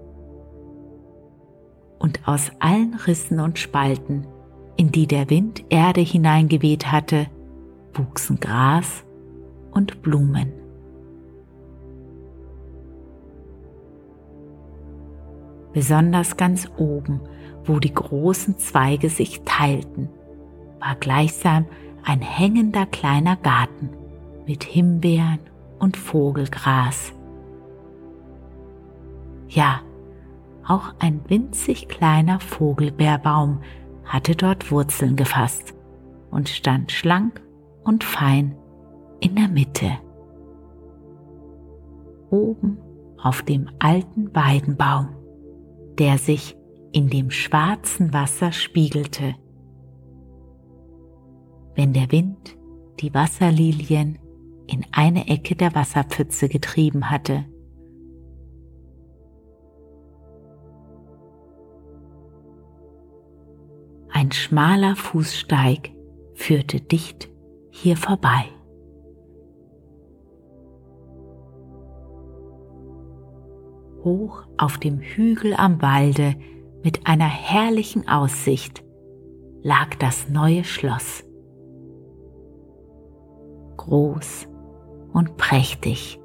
und 1.97 2.27
aus 2.27 2.51
allen 2.59 2.93
Rissen 2.95 3.39
und 3.39 3.57
Spalten, 3.57 4.27
in 4.75 4.91
die 4.91 5.07
der 5.07 5.29
Wind 5.29 5.63
Erde 5.69 6.01
hineingeweht 6.01 6.91
hatte, 6.91 7.27
wuchsen 7.93 8.37
Gras 8.41 9.05
und 9.71 10.01
Blumen. 10.01 10.51
Besonders 15.73 16.37
ganz 16.37 16.69
oben 16.77 17.21
wo 17.65 17.79
die 17.79 17.93
großen 17.93 18.57
Zweige 18.57 19.09
sich 19.09 19.41
teilten, 19.43 20.09
war 20.79 20.95
gleichsam 20.95 21.65
ein 22.03 22.21
hängender 22.21 22.85
kleiner 22.85 23.37
Garten 23.37 23.89
mit 24.45 24.63
Himbeeren 24.63 25.39
und 25.79 25.95
Vogelgras. 25.95 27.13
Ja, 29.47 29.81
auch 30.65 30.93
ein 30.99 31.21
winzig 31.27 31.87
kleiner 31.87 32.39
Vogelbeerbaum 32.39 33.59
hatte 34.05 34.35
dort 34.35 34.71
Wurzeln 34.71 35.15
gefasst 35.15 35.73
und 36.31 36.49
stand 36.49 36.91
schlank 36.91 37.41
und 37.83 38.03
fein 38.03 38.55
in 39.19 39.35
der 39.35 39.47
Mitte. 39.47 39.91
Oben 42.29 42.77
auf 43.21 43.43
dem 43.43 43.69
alten 43.79 44.33
Weidenbaum, 44.35 45.09
der 45.99 46.17
sich 46.17 46.55
in 46.91 47.09
dem 47.09 47.31
schwarzen 47.31 48.13
Wasser 48.13 48.51
spiegelte. 48.51 49.35
Wenn 51.75 51.93
der 51.93 52.11
Wind 52.11 52.57
die 52.99 53.13
Wasserlilien 53.13 54.19
in 54.67 54.85
eine 54.91 55.27
Ecke 55.27 55.55
der 55.55 55.75
Wasserpfütze 55.75 56.47
getrieben 56.47 57.09
hatte. 57.09 57.45
Ein 64.09 64.31
schmaler 64.31 64.95
Fußsteig 64.95 65.91
führte 66.33 66.79
dicht 66.79 67.29
hier 67.71 67.97
vorbei. 67.97 68.45
Hoch 74.03 74.43
auf 74.57 74.77
dem 74.77 74.99
Hügel 74.99 75.53
am 75.53 75.81
Walde 75.81 76.35
mit 76.83 77.07
einer 77.07 77.27
herrlichen 77.27 78.07
Aussicht 78.07 78.83
lag 79.61 79.95
das 79.95 80.29
neue 80.29 80.63
Schloss. 80.63 81.23
Groß 83.77 84.47
und 85.13 85.37
prächtig, 85.37 86.19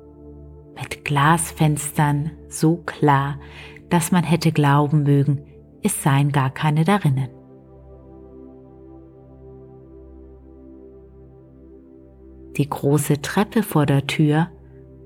mit 0.75 1.05
Glasfenstern 1.05 2.33
so 2.49 2.79
klar, 2.79 3.39
dass 3.91 4.11
man 4.11 4.25
hätte 4.25 4.53
glauben 4.53 5.05
mögen, 5.05 5.45
es 5.83 6.03
seien 6.03 6.33
gar 6.33 6.51
keine 6.51 6.85
darinnen. 6.85 7.29
Die 12.57 12.69
große 12.69 13.23
Treppe 13.23 13.63
vor 13.63 13.87
der 13.87 14.09
Tür 14.09 14.49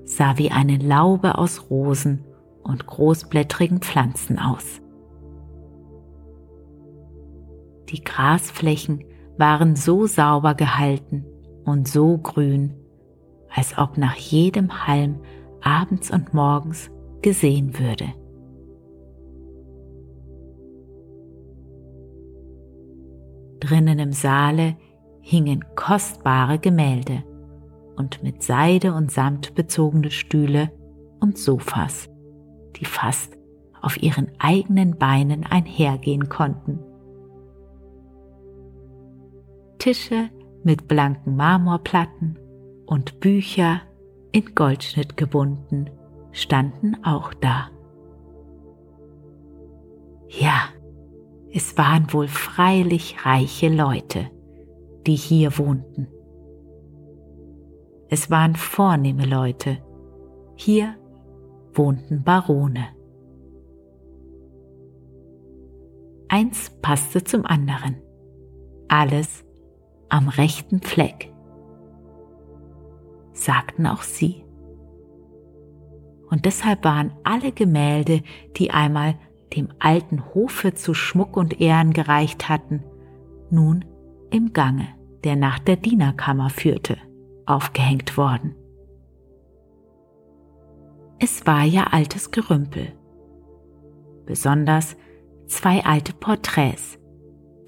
sah 0.05 0.39
wie 0.39 0.49
eine 0.49 0.77
Laube 0.77 1.37
aus 1.37 1.69
Rosen 1.69 2.25
und 2.63 2.85
großblättrigen 2.87 3.79
Pflanzen 3.79 4.39
aus. 4.39 4.81
Die 7.89 8.03
Grasflächen 8.03 9.03
waren 9.37 9.75
so 9.75 10.07
sauber 10.07 10.55
gehalten 10.55 11.25
und 11.65 11.87
so 11.87 12.17
grün, 12.17 12.73
als 13.53 13.77
ob 13.77 13.97
nach 13.97 14.15
jedem 14.15 14.87
Halm 14.87 15.19
abends 15.61 16.11
und 16.11 16.33
morgens 16.33 16.89
gesehen 17.21 17.77
würde. 17.77 18.05
Drinnen 23.59 23.99
im 23.99 24.11
Saale 24.11 24.75
hingen 25.21 25.63
kostbare 25.75 26.59
Gemälde 26.59 27.23
und 27.95 28.21
mit 28.23 28.43
Seide 28.43 28.93
und 28.93 29.11
Samt 29.11 29.55
bezogene 29.55 30.11
Stühle 30.11 30.71
und 31.21 31.37
Sofas, 31.37 32.09
die 32.77 32.85
fast 32.85 33.37
auf 33.81 34.01
ihren 34.01 34.31
eigenen 34.39 34.97
Beinen 34.97 35.45
einhergehen 35.45 36.29
konnten. 36.29 36.79
Tische 39.77 40.29
mit 40.63 40.87
blanken 40.87 41.35
Marmorplatten 41.35 42.39
und 42.85 43.19
Bücher 43.19 43.81
in 44.31 44.55
Goldschnitt 44.55 45.17
gebunden 45.17 45.89
standen 46.31 46.97
auch 47.03 47.33
da. 47.33 47.69
Ja, 50.29 50.69
es 51.51 51.77
waren 51.77 52.11
wohl 52.11 52.27
freilich 52.27 53.25
reiche 53.25 53.69
Leute, 53.69 54.31
die 55.05 55.15
hier 55.15 55.57
wohnten. 55.57 56.07
Es 58.09 58.31
waren 58.31 58.55
vornehme 58.55 59.25
Leute. 59.25 59.77
Hier 60.55 60.95
wohnten 61.75 62.23
Barone. 62.23 62.87
Eins 66.29 66.71
passte 66.81 67.23
zum 67.23 67.45
anderen. 67.45 67.95
Alles 68.87 69.43
am 70.09 70.27
rechten 70.27 70.79
Fleck, 70.81 71.33
sagten 73.33 73.87
auch 73.87 74.03
sie. 74.03 74.43
Und 76.29 76.45
deshalb 76.45 76.83
waren 76.83 77.11
alle 77.23 77.51
Gemälde, 77.51 78.21
die 78.57 78.71
einmal 78.71 79.15
dem 79.55 79.69
alten 79.79 80.23
Hofe 80.33 80.73
zu 80.73 80.93
Schmuck 80.93 81.37
und 81.37 81.61
Ehren 81.61 81.93
gereicht 81.93 82.49
hatten, 82.49 82.83
nun 83.49 83.85
im 84.31 84.53
Gange, 84.53 84.87
der 85.23 85.35
nach 85.35 85.59
der 85.59 85.75
Dienerkammer 85.75 86.49
führte, 86.49 86.97
aufgehängt 87.45 88.17
worden. 88.17 88.55
Es 91.25 91.47
war 91.47 91.63
ja 91.63 91.85
altes 91.85 92.31
Gerümpel, 92.31 92.91
besonders 94.25 94.97
zwei 95.47 95.85
alte 95.85 96.11
Porträts, 96.11 96.99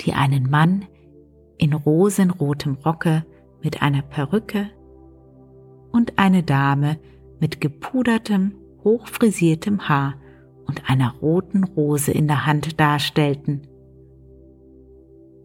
die 0.01 0.11
einen 0.11 0.49
Mann 0.49 0.83
in 1.57 1.71
rosenrotem 1.71 2.73
Rocke 2.85 3.25
mit 3.63 3.81
einer 3.81 4.01
Perücke 4.01 4.69
und 5.93 6.19
eine 6.19 6.43
Dame 6.43 6.99
mit 7.39 7.61
gepudertem, 7.61 8.55
hochfrisiertem 8.83 9.87
Haar 9.87 10.15
und 10.67 10.89
einer 10.89 11.13
roten 11.21 11.63
Rose 11.63 12.11
in 12.11 12.27
der 12.27 12.45
Hand 12.45 12.77
darstellten. 12.77 13.61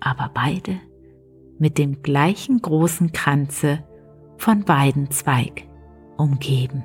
Aber 0.01 0.33
beide 0.35 0.81
mit 1.61 1.79
dem 1.79 2.03
gleichen 2.03 2.61
großen 2.61 3.13
Kranze 3.13 3.85
von 4.37 4.67
Weidenzweig 4.67 5.69
umgeben. 6.17 6.83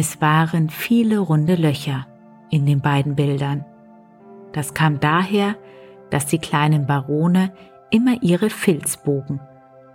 Es 0.00 0.22
waren 0.22 0.70
viele 0.70 1.18
runde 1.18 1.56
Löcher 1.56 2.06
in 2.48 2.64
den 2.64 2.80
beiden 2.80 3.16
Bildern. 3.16 3.66
Das 4.52 4.72
kam 4.72 4.98
daher, 4.98 5.56
dass 6.08 6.24
die 6.24 6.38
kleinen 6.38 6.86
Barone 6.86 7.52
immer 7.90 8.22
ihre 8.22 8.48
Filzbogen 8.48 9.42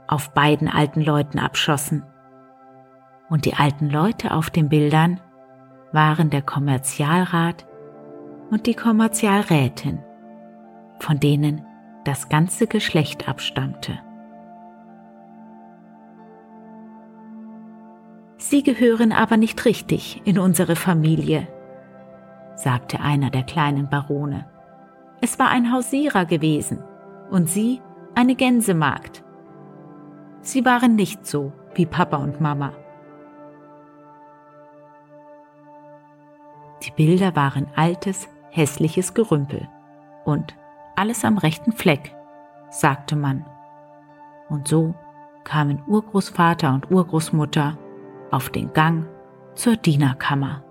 auf 0.05 0.31
beiden 0.35 0.67
alten 0.67 1.01
Leuten 1.01 1.39
abschossen. 1.39 2.03
Und 3.31 3.45
die 3.45 3.55
alten 3.55 3.89
Leute 3.89 4.35
auf 4.35 4.51
den 4.51 4.69
Bildern 4.69 5.21
waren 5.91 6.29
der 6.29 6.43
Kommerzialrat 6.43 7.65
und 8.51 8.67
die 8.67 8.75
Kommerzialrätin, 8.75 10.03
von 10.99 11.19
denen 11.19 11.65
das 12.03 12.29
ganze 12.29 12.67
Geschlecht 12.67 13.27
abstammte. 13.27 13.97
Sie 18.47 18.61
gehören 18.61 19.11
aber 19.11 19.37
nicht 19.37 19.65
richtig 19.65 20.21
in 20.23 20.37
unsere 20.37 20.75
Familie, 20.75 21.47
sagte 22.55 22.99
einer 22.99 23.31
der 23.31 23.41
kleinen 23.41 23.89
Barone. 23.89 24.45
Es 25.19 25.39
war 25.39 25.49
ein 25.49 25.73
Hausierer 25.73 26.25
gewesen 26.25 26.83
und 27.31 27.49
Sie 27.49 27.81
eine 28.13 28.35
Gänsemagd. 28.35 29.23
Sie 30.41 30.63
waren 30.63 30.93
nicht 30.93 31.25
so 31.25 31.53
wie 31.73 31.87
Papa 31.87 32.17
und 32.17 32.39
Mama. 32.39 32.73
Die 36.83 36.91
Bilder 36.91 37.35
waren 37.35 37.65
altes, 37.75 38.29
hässliches 38.51 39.15
Gerümpel 39.15 39.67
und 40.23 40.55
alles 40.95 41.25
am 41.25 41.39
rechten 41.39 41.71
Fleck, 41.71 42.15
sagte 42.69 43.15
man. 43.15 43.43
Und 44.49 44.67
so 44.67 44.93
kamen 45.43 45.81
Urgroßvater 45.87 46.71
und 46.75 46.91
Urgroßmutter 46.91 47.79
auf 48.31 48.49
den 48.49 48.73
Gang 48.73 49.07
zur 49.55 49.77
Dienerkammer. 49.77 50.63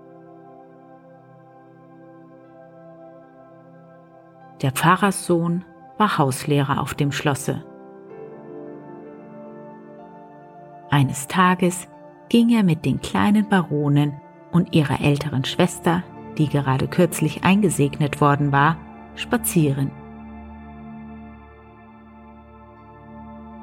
Der 4.61 4.71
Pfarrerssohn 4.71 5.65
war 5.97 6.17
Hauslehrer 6.17 6.81
auf 6.81 6.93
dem 6.93 7.11
Schlosse. 7.11 7.63
Eines 10.89 11.27
Tages 11.27 11.87
ging 12.29 12.49
er 12.49 12.63
mit 12.63 12.85
den 12.85 13.01
kleinen 13.01 13.49
Baronen 13.49 14.13
und 14.51 14.73
ihrer 14.73 15.01
älteren 15.01 15.43
Schwester, 15.43 16.03
die 16.37 16.47
gerade 16.47 16.87
kürzlich 16.87 17.43
eingesegnet 17.43 18.21
worden 18.21 18.51
war, 18.51 18.77
spazieren. 19.15 19.91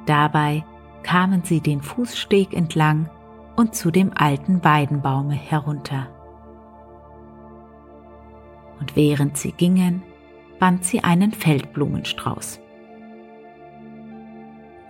Dabei 0.06 0.64
kamen 1.02 1.42
sie 1.42 1.60
den 1.60 1.80
Fußsteg 1.80 2.52
entlang 2.54 3.08
und 3.56 3.74
zu 3.74 3.90
dem 3.90 4.12
alten 4.14 4.64
Weidenbaume 4.64 5.34
herunter. 5.34 6.08
Und 8.80 8.96
während 8.96 9.36
sie 9.36 9.52
gingen, 9.52 10.02
band 10.58 10.84
sie 10.84 11.04
einen 11.04 11.32
Feldblumenstrauß. 11.32 12.60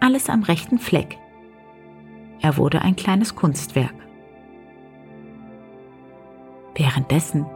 Alles 0.01 0.29
am 0.29 0.43
rechten 0.43 0.79
Fleck. 0.79 1.19
Er 2.41 2.57
wurde 2.57 2.83
ein 2.83 2.97
kleines 2.97 3.37
Kunstwerk. 3.37 3.95
Währenddessen 6.75 7.47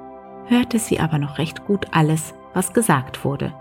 hörte 0.47 0.79
sie 0.79 1.01
aber 1.01 1.19
noch 1.19 1.39
recht 1.39 1.67
gut 1.67 1.87
alles, 1.93 2.35
was 2.55 2.73
gesagt 2.73 3.25
wurde, 3.25 3.53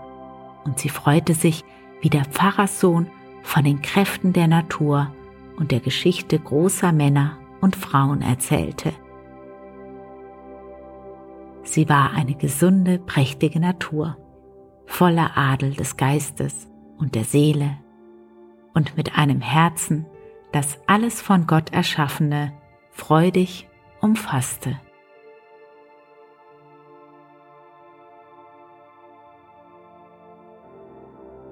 und 0.64 0.78
sie 0.78 0.88
freute 0.88 1.34
sich, 1.34 1.64
wie 2.00 2.10
der 2.10 2.24
Pfarrerssohn 2.24 3.10
von 3.42 3.64
den 3.64 3.82
Kräften 3.82 4.32
der 4.32 4.48
Natur 4.48 5.10
und 5.56 5.70
der 5.70 5.80
Geschichte 5.80 6.38
großer 6.38 6.92
Männer 6.92 7.38
und 7.60 7.76
Frauen 7.76 8.22
erzählte. 8.22 8.92
Sie 11.62 11.88
war 11.88 12.12
eine 12.12 12.34
gesunde, 12.34 12.98
prächtige 12.98 13.60
Natur 13.60 14.16
voller 14.86 15.36
Adel 15.36 15.74
des 15.74 15.96
Geistes 15.96 16.68
und 16.96 17.14
der 17.14 17.24
Seele 17.24 17.76
und 18.72 18.96
mit 18.96 19.18
einem 19.18 19.40
Herzen, 19.40 20.06
das 20.52 20.78
alles 20.86 21.20
von 21.20 21.46
Gott 21.46 21.72
erschaffene 21.72 22.52
freudig 22.90 23.68
umfasste. 24.00 24.80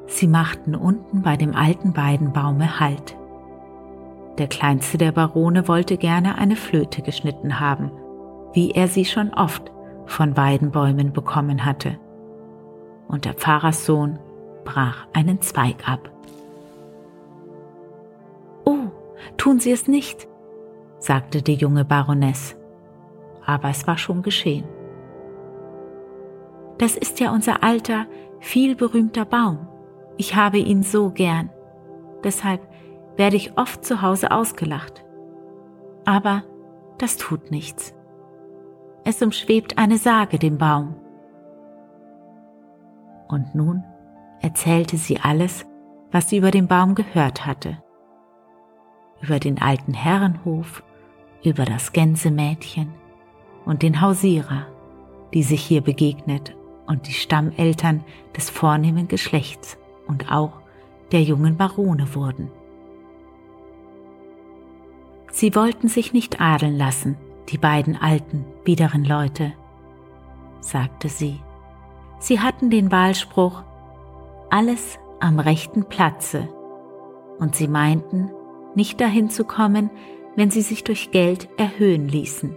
Sie 0.06 0.28
machten 0.28 0.76
unten 0.76 1.22
bei 1.22 1.36
dem 1.36 1.54
alten 1.54 1.96
Weidenbaume 1.96 2.78
Halt. 2.78 3.16
Der 4.38 4.48
kleinste 4.48 4.98
der 4.98 5.12
Barone 5.12 5.68
wollte 5.68 5.96
gerne 5.96 6.36
eine 6.38 6.56
Flöte 6.56 7.02
geschnitten 7.02 7.60
haben, 7.60 7.90
wie 8.52 8.72
er 8.72 8.88
sie 8.88 9.04
schon 9.04 9.32
oft 9.32 9.70
von 10.06 10.36
Weidenbäumen 10.36 11.12
bekommen 11.12 11.64
hatte 11.64 11.98
und 13.08 13.24
der 13.24 13.34
Pfarrerssohn 13.34 14.18
brach 14.64 15.06
einen 15.12 15.40
Zweig 15.40 15.88
ab. 15.88 16.10
Oh, 18.64 18.90
tun 19.36 19.60
Sie 19.60 19.70
es 19.70 19.88
nicht, 19.88 20.26
sagte 20.98 21.42
die 21.42 21.54
junge 21.54 21.84
Baroness, 21.84 22.56
aber 23.44 23.68
es 23.68 23.86
war 23.86 23.98
schon 23.98 24.22
geschehen. 24.22 24.64
Das 26.78 26.96
ist 26.96 27.20
ja 27.20 27.32
unser 27.32 27.62
alter, 27.62 28.06
vielberühmter 28.40 29.24
Baum. 29.24 29.68
Ich 30.16 30.34
habe 30.34 30.58
ihn 30.58 30.82
so 30.82 31.10
gern. 31.10 31.50
Deshalb 32.24 32.60
werde 33.16 33.37
ich 33.37 33.57
oft 33.57 33.85
zu 33.85 34.03
Hause 34.03 34.31
ausgelacht. 34.31 35.05
Aber 36.05 36.42
das 36.98 37.16
tut 37.16 37.50
nichts. 37.50 37.94
Es 39.05 39.20
umschwebt 39.22 39.79
eine 39.79 39.98
Sage 39.98 40.38
dem 40.38 40.59
Baum. 40.59 40.96
Und 43.29 43.55
nun 43.55 43.85
erzählte 44.40 44.96
sie 44.96 45.20
alles, 45.20 45.66
was 46.11 46.29
sie 46.29 46.38
über 46.38 46.50
den 46.50 46.68
Baum 46.68 46.94
gehört 46.94 47.46
hatte. 47.46 47.83
Über 49.20 49.38
den 49.38 49.61
alten 49.61 49.94
Herrenhof, 49.94 50.83
über 51.42 51.64
das 51.64 51.92
Gänsemädchen 51.92 52.92
und 53.64 53.83
den 53.83 54.00
Hausierer, 54.00 54.66
die 55.33 55.42
sich 55.42 55.62
hier 55.62 55.81
begegnet 55.81 56.57
und 56.87 57.09
die 57.09 57.12
Stammeltern 57.12 58.05
des 58.37 58.50
vornehmen 58.50 59.09
Geschlechts 59.09 59.79
und 60.07 60.31
auch 60.31 60.61
der 61.12 61.22
jungen 61.22 61.57
Barone 61.57 62.14
wurden. 62.14 62.50
Sie 65.34 65.56
wollten 65.56 65.88
sich 65.88 66.12
nicht 66.12 66.40
adeln 66.40 66.78
lassen, 66.78 67.16
die 67.48 67.58
beiden 67.58 67.96
alten, 67.96 68.44
biederen 68.62 69.04
Leute, 69.04 69.52
sagte 70.60 71.08
sie 71.08 71.40
Sie 72.20 72.38
hatten 72.38 72.70
den 72.70 72.92
Wahlspruch 72.92 73.64
alles 74.48 75.00
am 75.18 75.40
rechten 75.40 75.86
Platze 75.86 76.48
und 77.40 77.56
sie 77.56 77.66
meinten, 77.66 78.30
nicht 78.76 79.00
dahin 79.00 79.28
zu 79.28 79.44
kommen, 79.44 79.90
wenn 80.36 80.52
sie 80.52 80.62
sich 80.62 80.84
durch 80.84 81.10
Geld 81.10 81.48
erhöhen 81.56 82.06
ließen. 82.08 82.56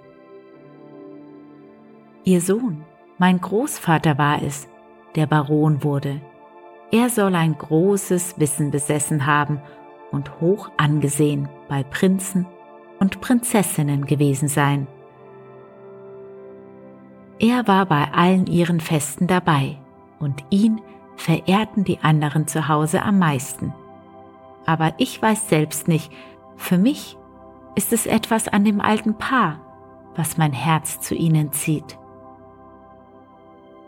Ihr 2.26 2.42
Sohn, 2.42 2.86
mein 3.18 3.42
Großvater 3.42 4.20
war 4.20 4.44
es, 4.44 4.70
der 5.16 5.26
Baron 5.26 5.84
wurde. 5.84 6.22
Er 6.92 7.10
soll 7.10 7.34
ein 7.34 7.58
großes 7.58 8.40
Wissen 8.40 8.70
besessen 8.70 9.26
haben 9.26 9.62
und 10.12 10.40
hoch 10.40 10.70
angesehen 10.78 11.50
bei 11.68 11.82
Prinzen 11.82 12.46
und 13.00 13.22
Prinzessinnen 13.22 14.06
gewesen 14.06 14.48
sein. 14.48 14.88
Er 17.40 17.68
war 17.68 17.86
bei 17.86 18.12
allen 18.14 18.48
ihren 18.48 18.80
Festen 18.80 19.28
dabei 19.28 19.78
und 20.20 20.44
ihn 20.50 20.82
verehrten 21.16 21.84
die 21.84 22.00
anderen 22.00 22.48
zu 22.48 22.68
Hause 22.68 23.04
am 23.04 23.20
meisten. 23.20 23.74
Aber 24.66 24.94
ich 24.98 25.22
weiß 25.22 25.50
selbst 25.50 25.88
nicht, 25.88 26.12
für 26.56 26.78
mich 26.78 27.18
ist 27.76 27.94
es 27.94 28.08
etwas 28.08 28.48
an 28.48 28.66
dem 28.66 28.82
alten 28.82 29.18
Paar, 29.18 29.60
was 30.16 30.38
mein 30.38 30.52
Herz 30.52 31.00
zu 31.00 31.14
ihnen 31.14 31.52
zieht. 31.54 31.98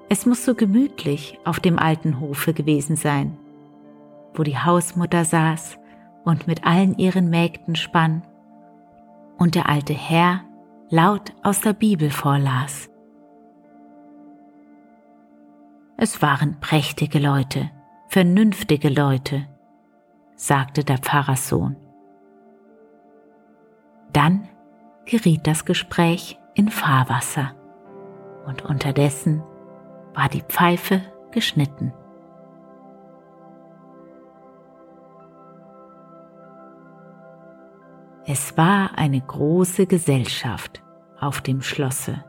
Es 0.10 0.26
muss 0.26 0.46
so 0.46 0.56
gemütlich 0.56 1.40
auf 1.44 1.60
dem 1.60 1.78
alten 1.78 2.20
Hofe 2.20 2.54
gewesen 2.54 2.96
sein, 2.96 3.38
wo 4.34 4.44
die 4.44 4.58
Hausmutter 4.58 5.26
saß 5.26 5.78
und 6.24 6.48
mit 6.48 6.66
allen 6.66 6.98
ihren 6.98 7.30
Mägden 7.30 7.76
spann 7.76 8.24
und 9.40 9.56
der 9.56 9.68
alte 9.68 9.94
Herr 9.94 10.42
laut 10.90 11.34
aus 11.42 11.62
der 11.62 11.74
Bibel 11.74 12.12
vorlas. 12.12 12.90
Es 15.98 16.22
waren 16.22 16.60
prächtige 16.60 17.20
Leute, 17.20 17.72
vernünftige 18.08 18.90
Leute, 18.90 19.48
sagte 20.36 20.84
der 20.84 20.98
Pfarrerssohn. 20.98 21.76
Dann 24.14 24.48
geriet 25.06 25.48
das 25.48 25.66
Gespräch 25.66 26.40
in 26.54 26.70
Fahrwasser 26.70 27.56
und 28.46 28.64
unterdessen 28.64 29.44
war 30.14 30.30
die 30.30 30.42
Pfeife 30.42 31.02
geschnitten. 31.32 31.94
Es 38.32 38.56
war 38.58 38.92
eine 38.96 39.20
große 39.20 39.88
Gesellschaft 39.88 40.84
auf 41.20 41.42
dem 41.42 41.64
Schlosse 41.64 42.24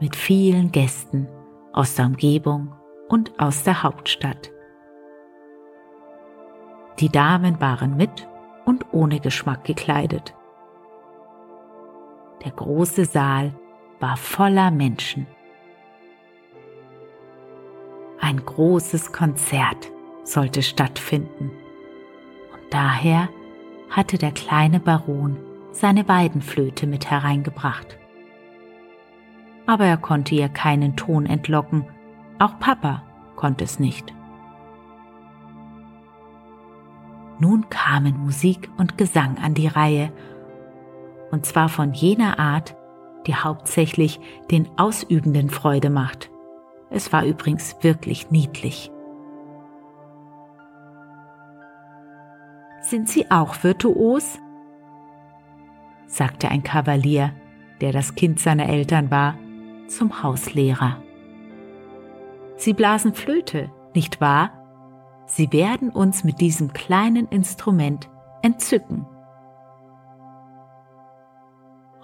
mit 0.00 0.16
vielen 0.16 0.72
Gästen 0.72 1.28
aus 1.74 1.96
der 1.96 2.06
Umgebung 2.06 2.74
und 3.10 3.38
aus 3.38 3.64
der 3.64 3.82
Hauptstadt. 3.82 4.50
Die 7.00 7.10
Damen 7.10 7.60
waren 7.60 7.98
mit 7.98 8.26
und 8.64 8.86
ohne 8.94 9.20
Geschmack 9.20 9.64
gekleidet. 9.64 10.34
Der 12.42 12.52
große 12.52 13.04
Saal 13.04 13.52
war 14.00 14.16
voller 14.16 14.70
Menschen. 14.70 15.26
Ein 18.22 18.42
großes 18.42 19.12
Konzert 19.12 19.92
sollte 20.24 20.62
stattfinden. 20.62 21.50
Und 22.54 22.72
daher 22.72 23.28
hatte 23.92 24.18
der 24.18 24.32
kleine 24.32 24.80
Baron 24.80 25.36
seine 25.70 26.08
Weidenflöte 26.08 26.86
mit 26.86 27.10
hereingebracht. 27.10 27.98
Aber 29.66 29.84
er 29.84 29.96
konnte 29.96 30.34
ihr 30.34 30.48
keinen 30.48 30.96
Ton 30.96 31.26
entlocken, 31.26 31.86
auch 32.38 32.58
Papa 32.58 33.02
konnte 33.36 33.64
es 33.64 33.78
nicht. 33.78 34.12
Nun 37.38 37.68
kamen 37.70 38.18
Musik 38.18 38.70
und 38.78 38.98
Gesang 38.98 39.38
an 39.38 39.54
die 39.54 39.66
Reihe, 39.66 40.12
und 41.30 41.44
zwar 41.46 41.68
von 41.68 41.92
jener 41.92 42.38
Art, 42.38 42.76
die 43.26 43.34
hauptsächlich 43.34 44.20
den 44.50 44.68
Ausübenden 44.78 45.50
Freude 45.50 45.90
macht. 45.90 46.30
Es 46.90 47.12
war 47.12 47.24
übrigens 47.24 47.76
wirklich 47.80 48.30
niedlich. 48.30 48.91
Sind 52.82 53.08
Sie 53.08 53.30
auch 53.30 53.62
virtuos? 53.62 54.38
sagte 56.06 56.50
ein 56.50 56.62
Kavalier, 56.64 57.32
der 57.80 57.92
das 57.92 58.16
Kind 58.16 58.40
seiner 58.40 58.68
Eltern 58.68 59.10
war, 59.10 59.36
zum 59.86 60.22
Hauslehrer. 60.22 61.02
Sie 62.56 62.74
blasen 62.74 63.14
Flöte, 63.14 63.70
nicht 63.94 64.20
wahr? 64.20 64.50
Sie 65.26 65.52
werden 65.52 65.90
uns 65.90 66.24
mit 66.24 66.40
diesem 66.40 66.72
kleinen 66.72 67.28
Instrument 67.28 68.10
entzücken. 68.42 69.06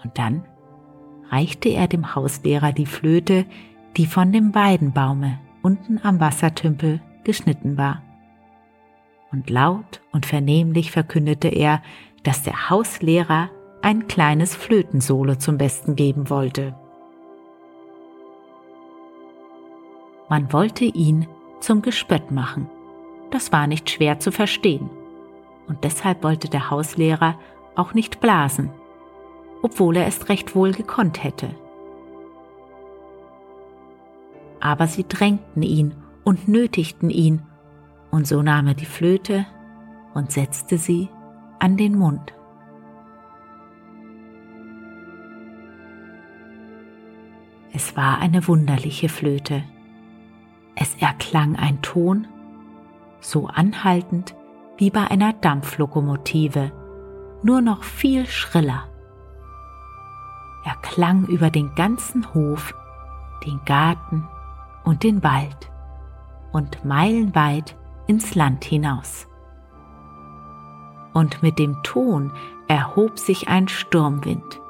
Und 0.02 0.16
dann 0.16 0.44
reichte 1.28 1.68
er 1.68 1.88
dem 1.88 2.14
Hauslehrer 2.14 2.72
die 2.72 2.86
Flöte, 2.86 3.46
die 3.96 4.06
von 4.06 4.32
dem 4.32 4.54
Weidenbaume 4.54 5.40
unten 5.62 6.00
am 6.02 6.20
Wassertümpel 6.20 7.02
geschnitten 7.24 7.76
war 7.76 8.02
und 9.32 9.50
laut 9.50 10.00
und 10.12 10.26
vernehmlich 10.26 10.90
verkündete 10.90 11.48
er, 11.48 11.82
dass 12.22 12.42
der 12.42 12.70
Hauslehrer 12.70 13.50
ein 13.82 14.08
kleines 14.08 14.54
Flötensolo 14.54 15.36
zum 15.36 15.58
Besten 15.58 15.96
geben 15.96 16.30
wollte. 16.30 16.74
Man 20.28 20.52
wollte 20.52 20.84
ihn 20.84 21.26
zum 21.60 21.82
Gespött 21.82 22.30
machen. 22.30 22.68
Das 23.30 23.52
war 23.52 23.66
nicht 23.66 23.88
schwer 23.90 24.18
zu 24.18 24.32
verstehen. 24.32 24.90
Und 25.66 25.84
deshalb 25.84 26.22
wollte 26.22 26.48
der 26.48 26.70
Hauslehrer 26.70 27.38
auch 27.76 27.94
nicht 27.94 28.20
blasen, 28.20 28.70
obwohl 29.62 29.96
er 29.96 30.06
es 30.06 30.28
recht 30.28 30.54
wohl 30.54 30.72
gekonnt 30.72 31.22
hätte. 31.22 31.54
Aber 34.60 34.86
sie 34.86 35.06
drängten 35.06 35.62
ihn 35.62 35.94
und 36.24 36.48
nötigten 36.48 37.10
ihn 37.10 37.42
und 38.10 38.26
so 38.26 38.42
nahm 38.42 38.66
er 38.68 38.74
die 38.74 38.86
Flöte 38.86 39.46
und 40.14 40.32
setzte 40.32 40.78
sie 40.78 41.08
an 41.58 41.76
den 41.76 41.96
Mund. 41.96 42.32
Es 47.72 47.96
war 47.96 48.18
eine 48.18 48.46
wunderliche 48.48 49.08
Flöte. 49.08 49.62
Es 50.74 50.96
erklang 50.96 51.56
ein 51.56 51.82
Ton, 51.82 52.26
so 53.20 53.46
anhaltend 53.46 54.34
wie 54.78 54.90
bei 54.90 55.10
einer 55.10 55.32
Dampflokomotive, 55.32 56.72
nur 57.42 57.60
noch 57.60 57.82
viel 57.82 58.26
schriller. 58.26 58.84
Er 60.64 60.76
klang 60.82 61.26
über 61.26 61.50
den 61.50 61.74
ganzen 61.74 62.32
Hof, 62.34 62.74
den 63.44 63.60
Garten 63.64 64.26
und 64.84 65.02
den 65.02 65.22
Wald 65.22 65.70
und 66.52 66.84
meilenweit 66.84 67.76
ins 68.08 68.34
Land 68.34 68.64
hinaus. 68.64 69.28
Und 71.14 71.42
mit 71.42 71.58
dem 71.60 71.80
Ton 71.84 72.32
erhob 72.66 73.18
sich 73.18 73.46
ein 73.46 73.68
Sturmwind. 73.68 74.60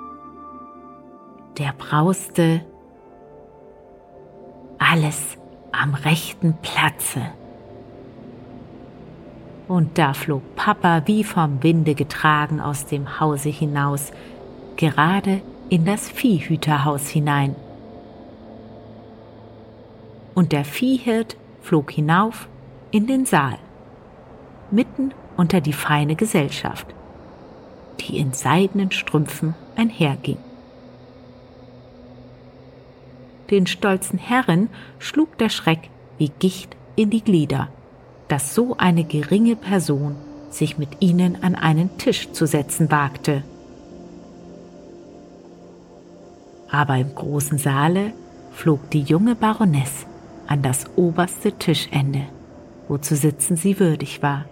Der 1.57 1.73
brauste 1.73 2.65
alles 4.79 5.39
am 5.73 5.95
rechten 5.95 6.55
Platze. 6.63 7.23
Und 9.67 9.99
da 9.99 10.15
flog 10.15 10.43
Papa 10.57 11.03
wie 11.07 11.25
vom 11.25 11.63
Winde 11.63 11.95
getragen 11.95 12.61
aus 12.61 12.87
dem 12.87 13.21
Hause 13.21 13.51
hinaus, 13.51 14.13
gerade 14.77 15.43
in 15.69 15.85
das 15.85 16.09
Viehhüterhaus 16.09 17.09
hinein. 17.09 17.55
Und 20.35 20.53
der 20.53 20.65
Viehhirt 20.65 21.37
flog 21.61 21.91
hinauf 21.91 22.49
in 22.91 23.07
den 23.07 23.27
Saal, 23.27 23.59
mitten 24.71 25.13
unter 25.37 25.61
die 25.61 25.73
feine 25.73 26.17
Gesellschaft, 26.17 26.87
die 28.01 28.19
in 28.19 28.33
seidenen 28.33 28.91
Strümpfen 28.91 29.55
einherging. 29.77 30.39
Den 33.51 33.67
stolzen 33.67 34.19
Herren 34.19 34.69
schlug 34.99 35.39
der 35.39 35.49
Schreck 35.49 35.91
wie 36.19 36.31
Gicht 36.39 36.77
in 36.97 37.11
die 37.11 37.23
Glieder, 37.23 37.69
dass 38.29 38.55
so 38.55 38.77
eine 38.77 39.05
geringe 39.05 39.57
Person 39.57 40.17
sich 40.51 40.79
mit 40.79 41.01
ihnen 41.01 41.43
an 41.43 41.55
einen 41.55 41.97
Tisch 41.99 42.33
zu 42.33 42.47
setzen 42.47 42.91
wagte. 42.91 43.43
Aber 46.71 46.97
im 46.97 47.15
großen 47.15 47.59
Saale 47.59 48.13
flog 48.51 48.91
die 48.91 49.03
junge 49.03 49.35
Baroness 49.35 50.07
an 50.47 50.63
das 50.63 50.87
oberste 50.97 51.53
Tischende 51.53 52.27
wo 52.89 52.99
zu 52.99 53.15
sitzen 53.15 53.57
sie 53.57 53.79
würdig 53.79 54.23
war. 54.23 54.47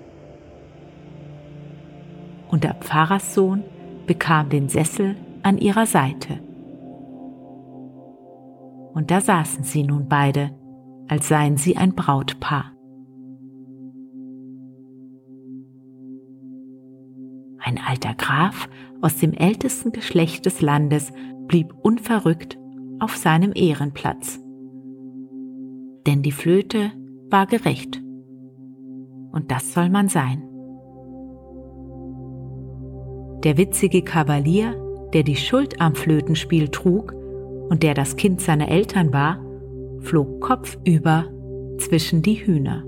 Und 2.48 2.64
der 2.64 2.74
Pfarrerssohn 2.74 3.64
bekam 4.06 4.50
den 4.50 4.68
Sessel 4.68 5.16
an 5.42 5.58
ihrer 5.58 5.86
Seite. 5.86 6.38
Und 8.94 9.10
da 9.10 9.20
saßen 9.20 9.64
sie 9.64 9.82
nun 9.82 10.08
beide, 10.08 10.50
als 11.08 11.28
seien 11.28 11.56
sie 11.56 11.76
ein 11.76 11.94
Brautpaar. 11.94 12.72
Ein 17.58 17.80
alter 17.84 18.14
Graf 18.14 18.68
aus 19.02 19.16
dem 19.16 19.32
ältesten 19.32 19.92
Geschlecht 19.92 20.46
des 20.46 20.60
Landes 20.60 21.12
blieb 21.48 21.74
unverrückt 21.82 22.58
auf 23.00 23.16
seinem 23.16 23.52
Ehrenplatz. 23.54 24.40
Denn 26.06 26.22
die 26.22 26.32
Flöte 26.32 26.92
war 27.28 27.46
gerecht 27.46 28.00
und 29.32 29.50
das 29.50 29.72
soll 29.72 29.88
man 29.88 30.08
sein. 30.08 30.42
Der 33.44 33.56
witzige 33.56 34.02
Kavalier, 34.02 34.74
der 35.12 35.22
die 35.22 35.36
Schuld 35.36 35.80
am 35.80 35.94
Flötenspiel 35.94 36.68
trug 36.68 37.14
und 37.68 37.82
der 37.82 37.94
das 37.94 38.16
Kind 38.16 38.40
seiner 38.40 38.68
Eltern 38.68 39.12
war, 39.12 39.38
flog 40.00 40.40
kopfüber 40.40 41.26
zwischen 41.78 42.22
die 42.22 42.46
Hühner. 42.46 42.84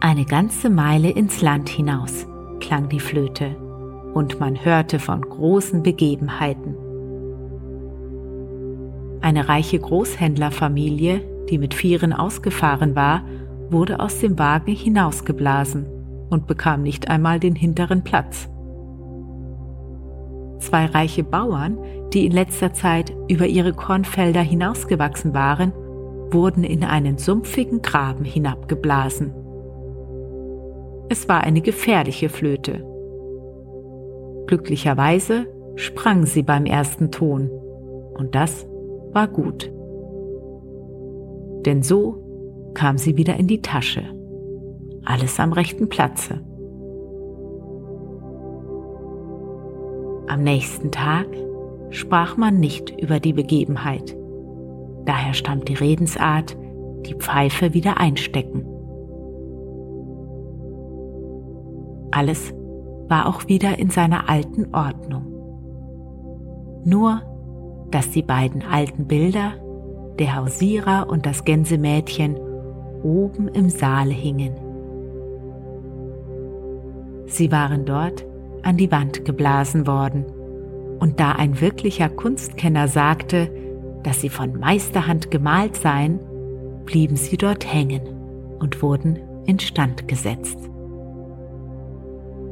Eine 0.00 0.24
ganze 0.24 0.70
Meile 0.70 1.10
ins 1.10 1.42
Land 1.42 1.68
hinaus 1.68 2.26
klang 2.60 2.88
die 2.88 3.00
Flöte, 3.00 3.56
und 4.14 4.40
man 4.40 4.64
hörte 4.64 4.98
von 4.98 5.22
großen 5.22 5.82
Begebenheiten. 5.82 6.76
Eine 9.20 9.48
reiche 9.48 9.78
Großhändlerfamilie 9.78 11.20
die 11.50 11.58
mit 11.58 11.74
Vieren 11.74 12.12
ausgefahren 12.12 12.94
war, 12.94 13.22
wurde 13.70 14.00
aus 14.00 14.18
dem 14.20 14.38
Wagen 14.38 14.72
hinausgeblasen 14.72 15.86
und 16.30 16.46
bekam 16.46 16.82
nicht 16.82 17.08
einmal 17.08 17.40
den 17.40 17.54
hinteren 17.54 18.02
Platz. 18.02 18.48
Zwei 20.58 20.86
reiche 20.86 21.24
Bauern, 21.24 21.78
die 22.12 22.26
in 22.26 22.32
letzter 22.32 22.72
Zeit 22.72 23.14
über 23.28 23.46
ihre 23.46 23.72
Kornfelder 23.72 24.40
hinausgewachsen 24.40 25.34
waren, 25.34 25.72
wurden 26.30 26.64
in 26.64 26.84
einen 26.84 27.18
sumpfigen 27.18 27.80
Graben 27.80 28.24
hinabgeblasen. 28.24 29.32
es 31.10 31.28
war 31.28 31.42
eine 31.42 31.62
gefährliche 31.62 32.28
Flöte. 32.28 32.84
Glücklicherweise 34.46 35.46
sprang 35.76 36.26
sie 36.26 36.42
beim 36.42 36.66
ersten 36.66 37.10
Ton 37.10 37.50
und 38.14 38.34
das 38.34 38.66
war 39.12 39.28
gut. 39.28 39.70
Denn 41.68 41.82
so 41.82 42.72
kam 42.72 42.96
sie 42.96 43.18
wieder 43.18 43.36
in 43.36 43.46
die 43.46 43.60
Tasche. 43.60 44.02
Alles 45.04 45.38
am 45.38 45.52
rechten 45.52 45.90
Platze. 45.90 46.40
Am 50.28 50.42
nächsten 50.42 50.90
Tag 50.90 51.26
sprach 51.90 52.38
man 52.38 52.58
nicht 52.58 52.98
über 52.98 53.20
die 53.20 53.34
Begebenheit. 53.34 54.16
Daher 55.04 55.34
stammt 55.34 55.68
die 55.68 55.74
Redensart, 55.74 56.56
die 57.04 57.12
Pfeife 57.12 57.74
wieder 57.74 57.98
einstecken. 57.98 58.64
Alles 62.12 62.54
war 63.08 63.26
auch 63.26 63.46
wieder 63.46 63.78
in 63.78 63.90
seiner 63.90 64.30
alten 64.30 64.74
Ordnung. 64.74 65.26
Nur, 66.86 67.20
dass 67.90 68.10
die 68.10 68.22
beiden 68.22 68.62
alten 68.62 69.06
Bilder, 69.06 69.52
der 70.18 70.36
Hausierer 70.36 71.08
und 71.08 71.26
das 71.26 71.44
Gänsemädchen, 71.44 72.36
oben 73.02 73.48
im 73.48 73.70
Saal 73.70 74.10
hingen. 74.10 74.54
Sie 77.26 77.52
waren 77.52 77.84
dort 77.84 78.26
an 78.62 78.76
die 78.76 78.90
Wand 78.90 79.24
geblasen 79.24 79.86
worden, 79.86 80.24
und 80.98 81.20
da 81.20 81.32
ein 81.32 81.60
wirklicher 81.60 82.08
Kunstkenner 82.08 82.88
sagte, 82.88 83.50
dass 84.02 84.20
sie 84.20 84.28
von 84.28 84.58
Meisterhand 84.58 85.30
gemalt 85.30 85.76
seien, 85.76 86.18
blieben 86.86 87.16
sie 87.16 87.36
dort 87.36 87.72
hängen 87.72 88.02
und 88.58 88.82
wurden 88.82 89.18
instand 89.46 90.08
gesetzt. 90.08 90.58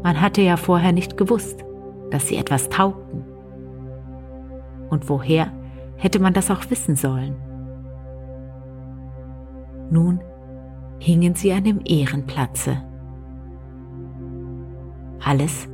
Man 0.02 0.20
hatte 0.20 0.42
ja 0.42 0.56
vorher 0.56 0.92
nicht 0.92 1.16
gewusst, 1.16 1.64
dass 2.10 2.28
sie 2.28 2.36
etwas 2.36 2.68
taugten. 2.68 3.24
Und 4.90 5.08
woher 5.08 5.52
hätte 5.96 6.20
man 6.20 6.32
das 6.32 6.50
auch 6.50 6.70
wissen 6.70 6.94
sollen? 6.94 7.34
Nun 9.90 10.20
hingen 10.98 11.34
sie 11.34 11.52
an 11.52 11.64
dem 11.64 11.80
Ehrenplatze. 11.84 12.82
Alles 15.24 15.68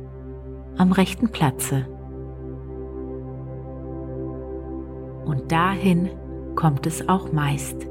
am 0.77 0.91
rechten 0.91 1.29
Platze. 1.29 1.85
Und 5.25 5.51
dahin 5.51 6.09
kommt 6.55 6.85
es 6.85 7.07
auch 7.07 7.31
meist. 7.31 7.87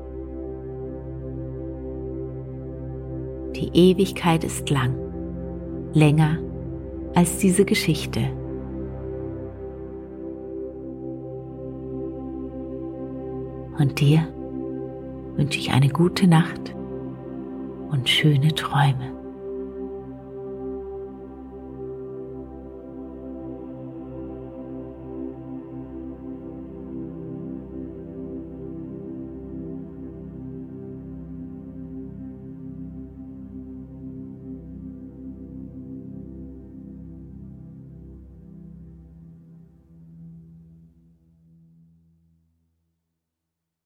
Die 3.56 3.70
Ewigkeit 3.74 4.44
ist 4.44 4.70
lang, 4.70 4.94
länger 5.92 6.38
als 7.14 7.38
diese 7.38 7.64
Geschichte. 7.64 8.20
Und 13.78 14.00
dir 14.00 14.26
wünsche 15.36 15.58
ich 15.58 15.70
eine 15.70 15.88
gute 15.88 16.26
Nacht 16.26 16.74
und 17.90 18.08
schöne 18.08 18.54
Träume. 18.54 19.11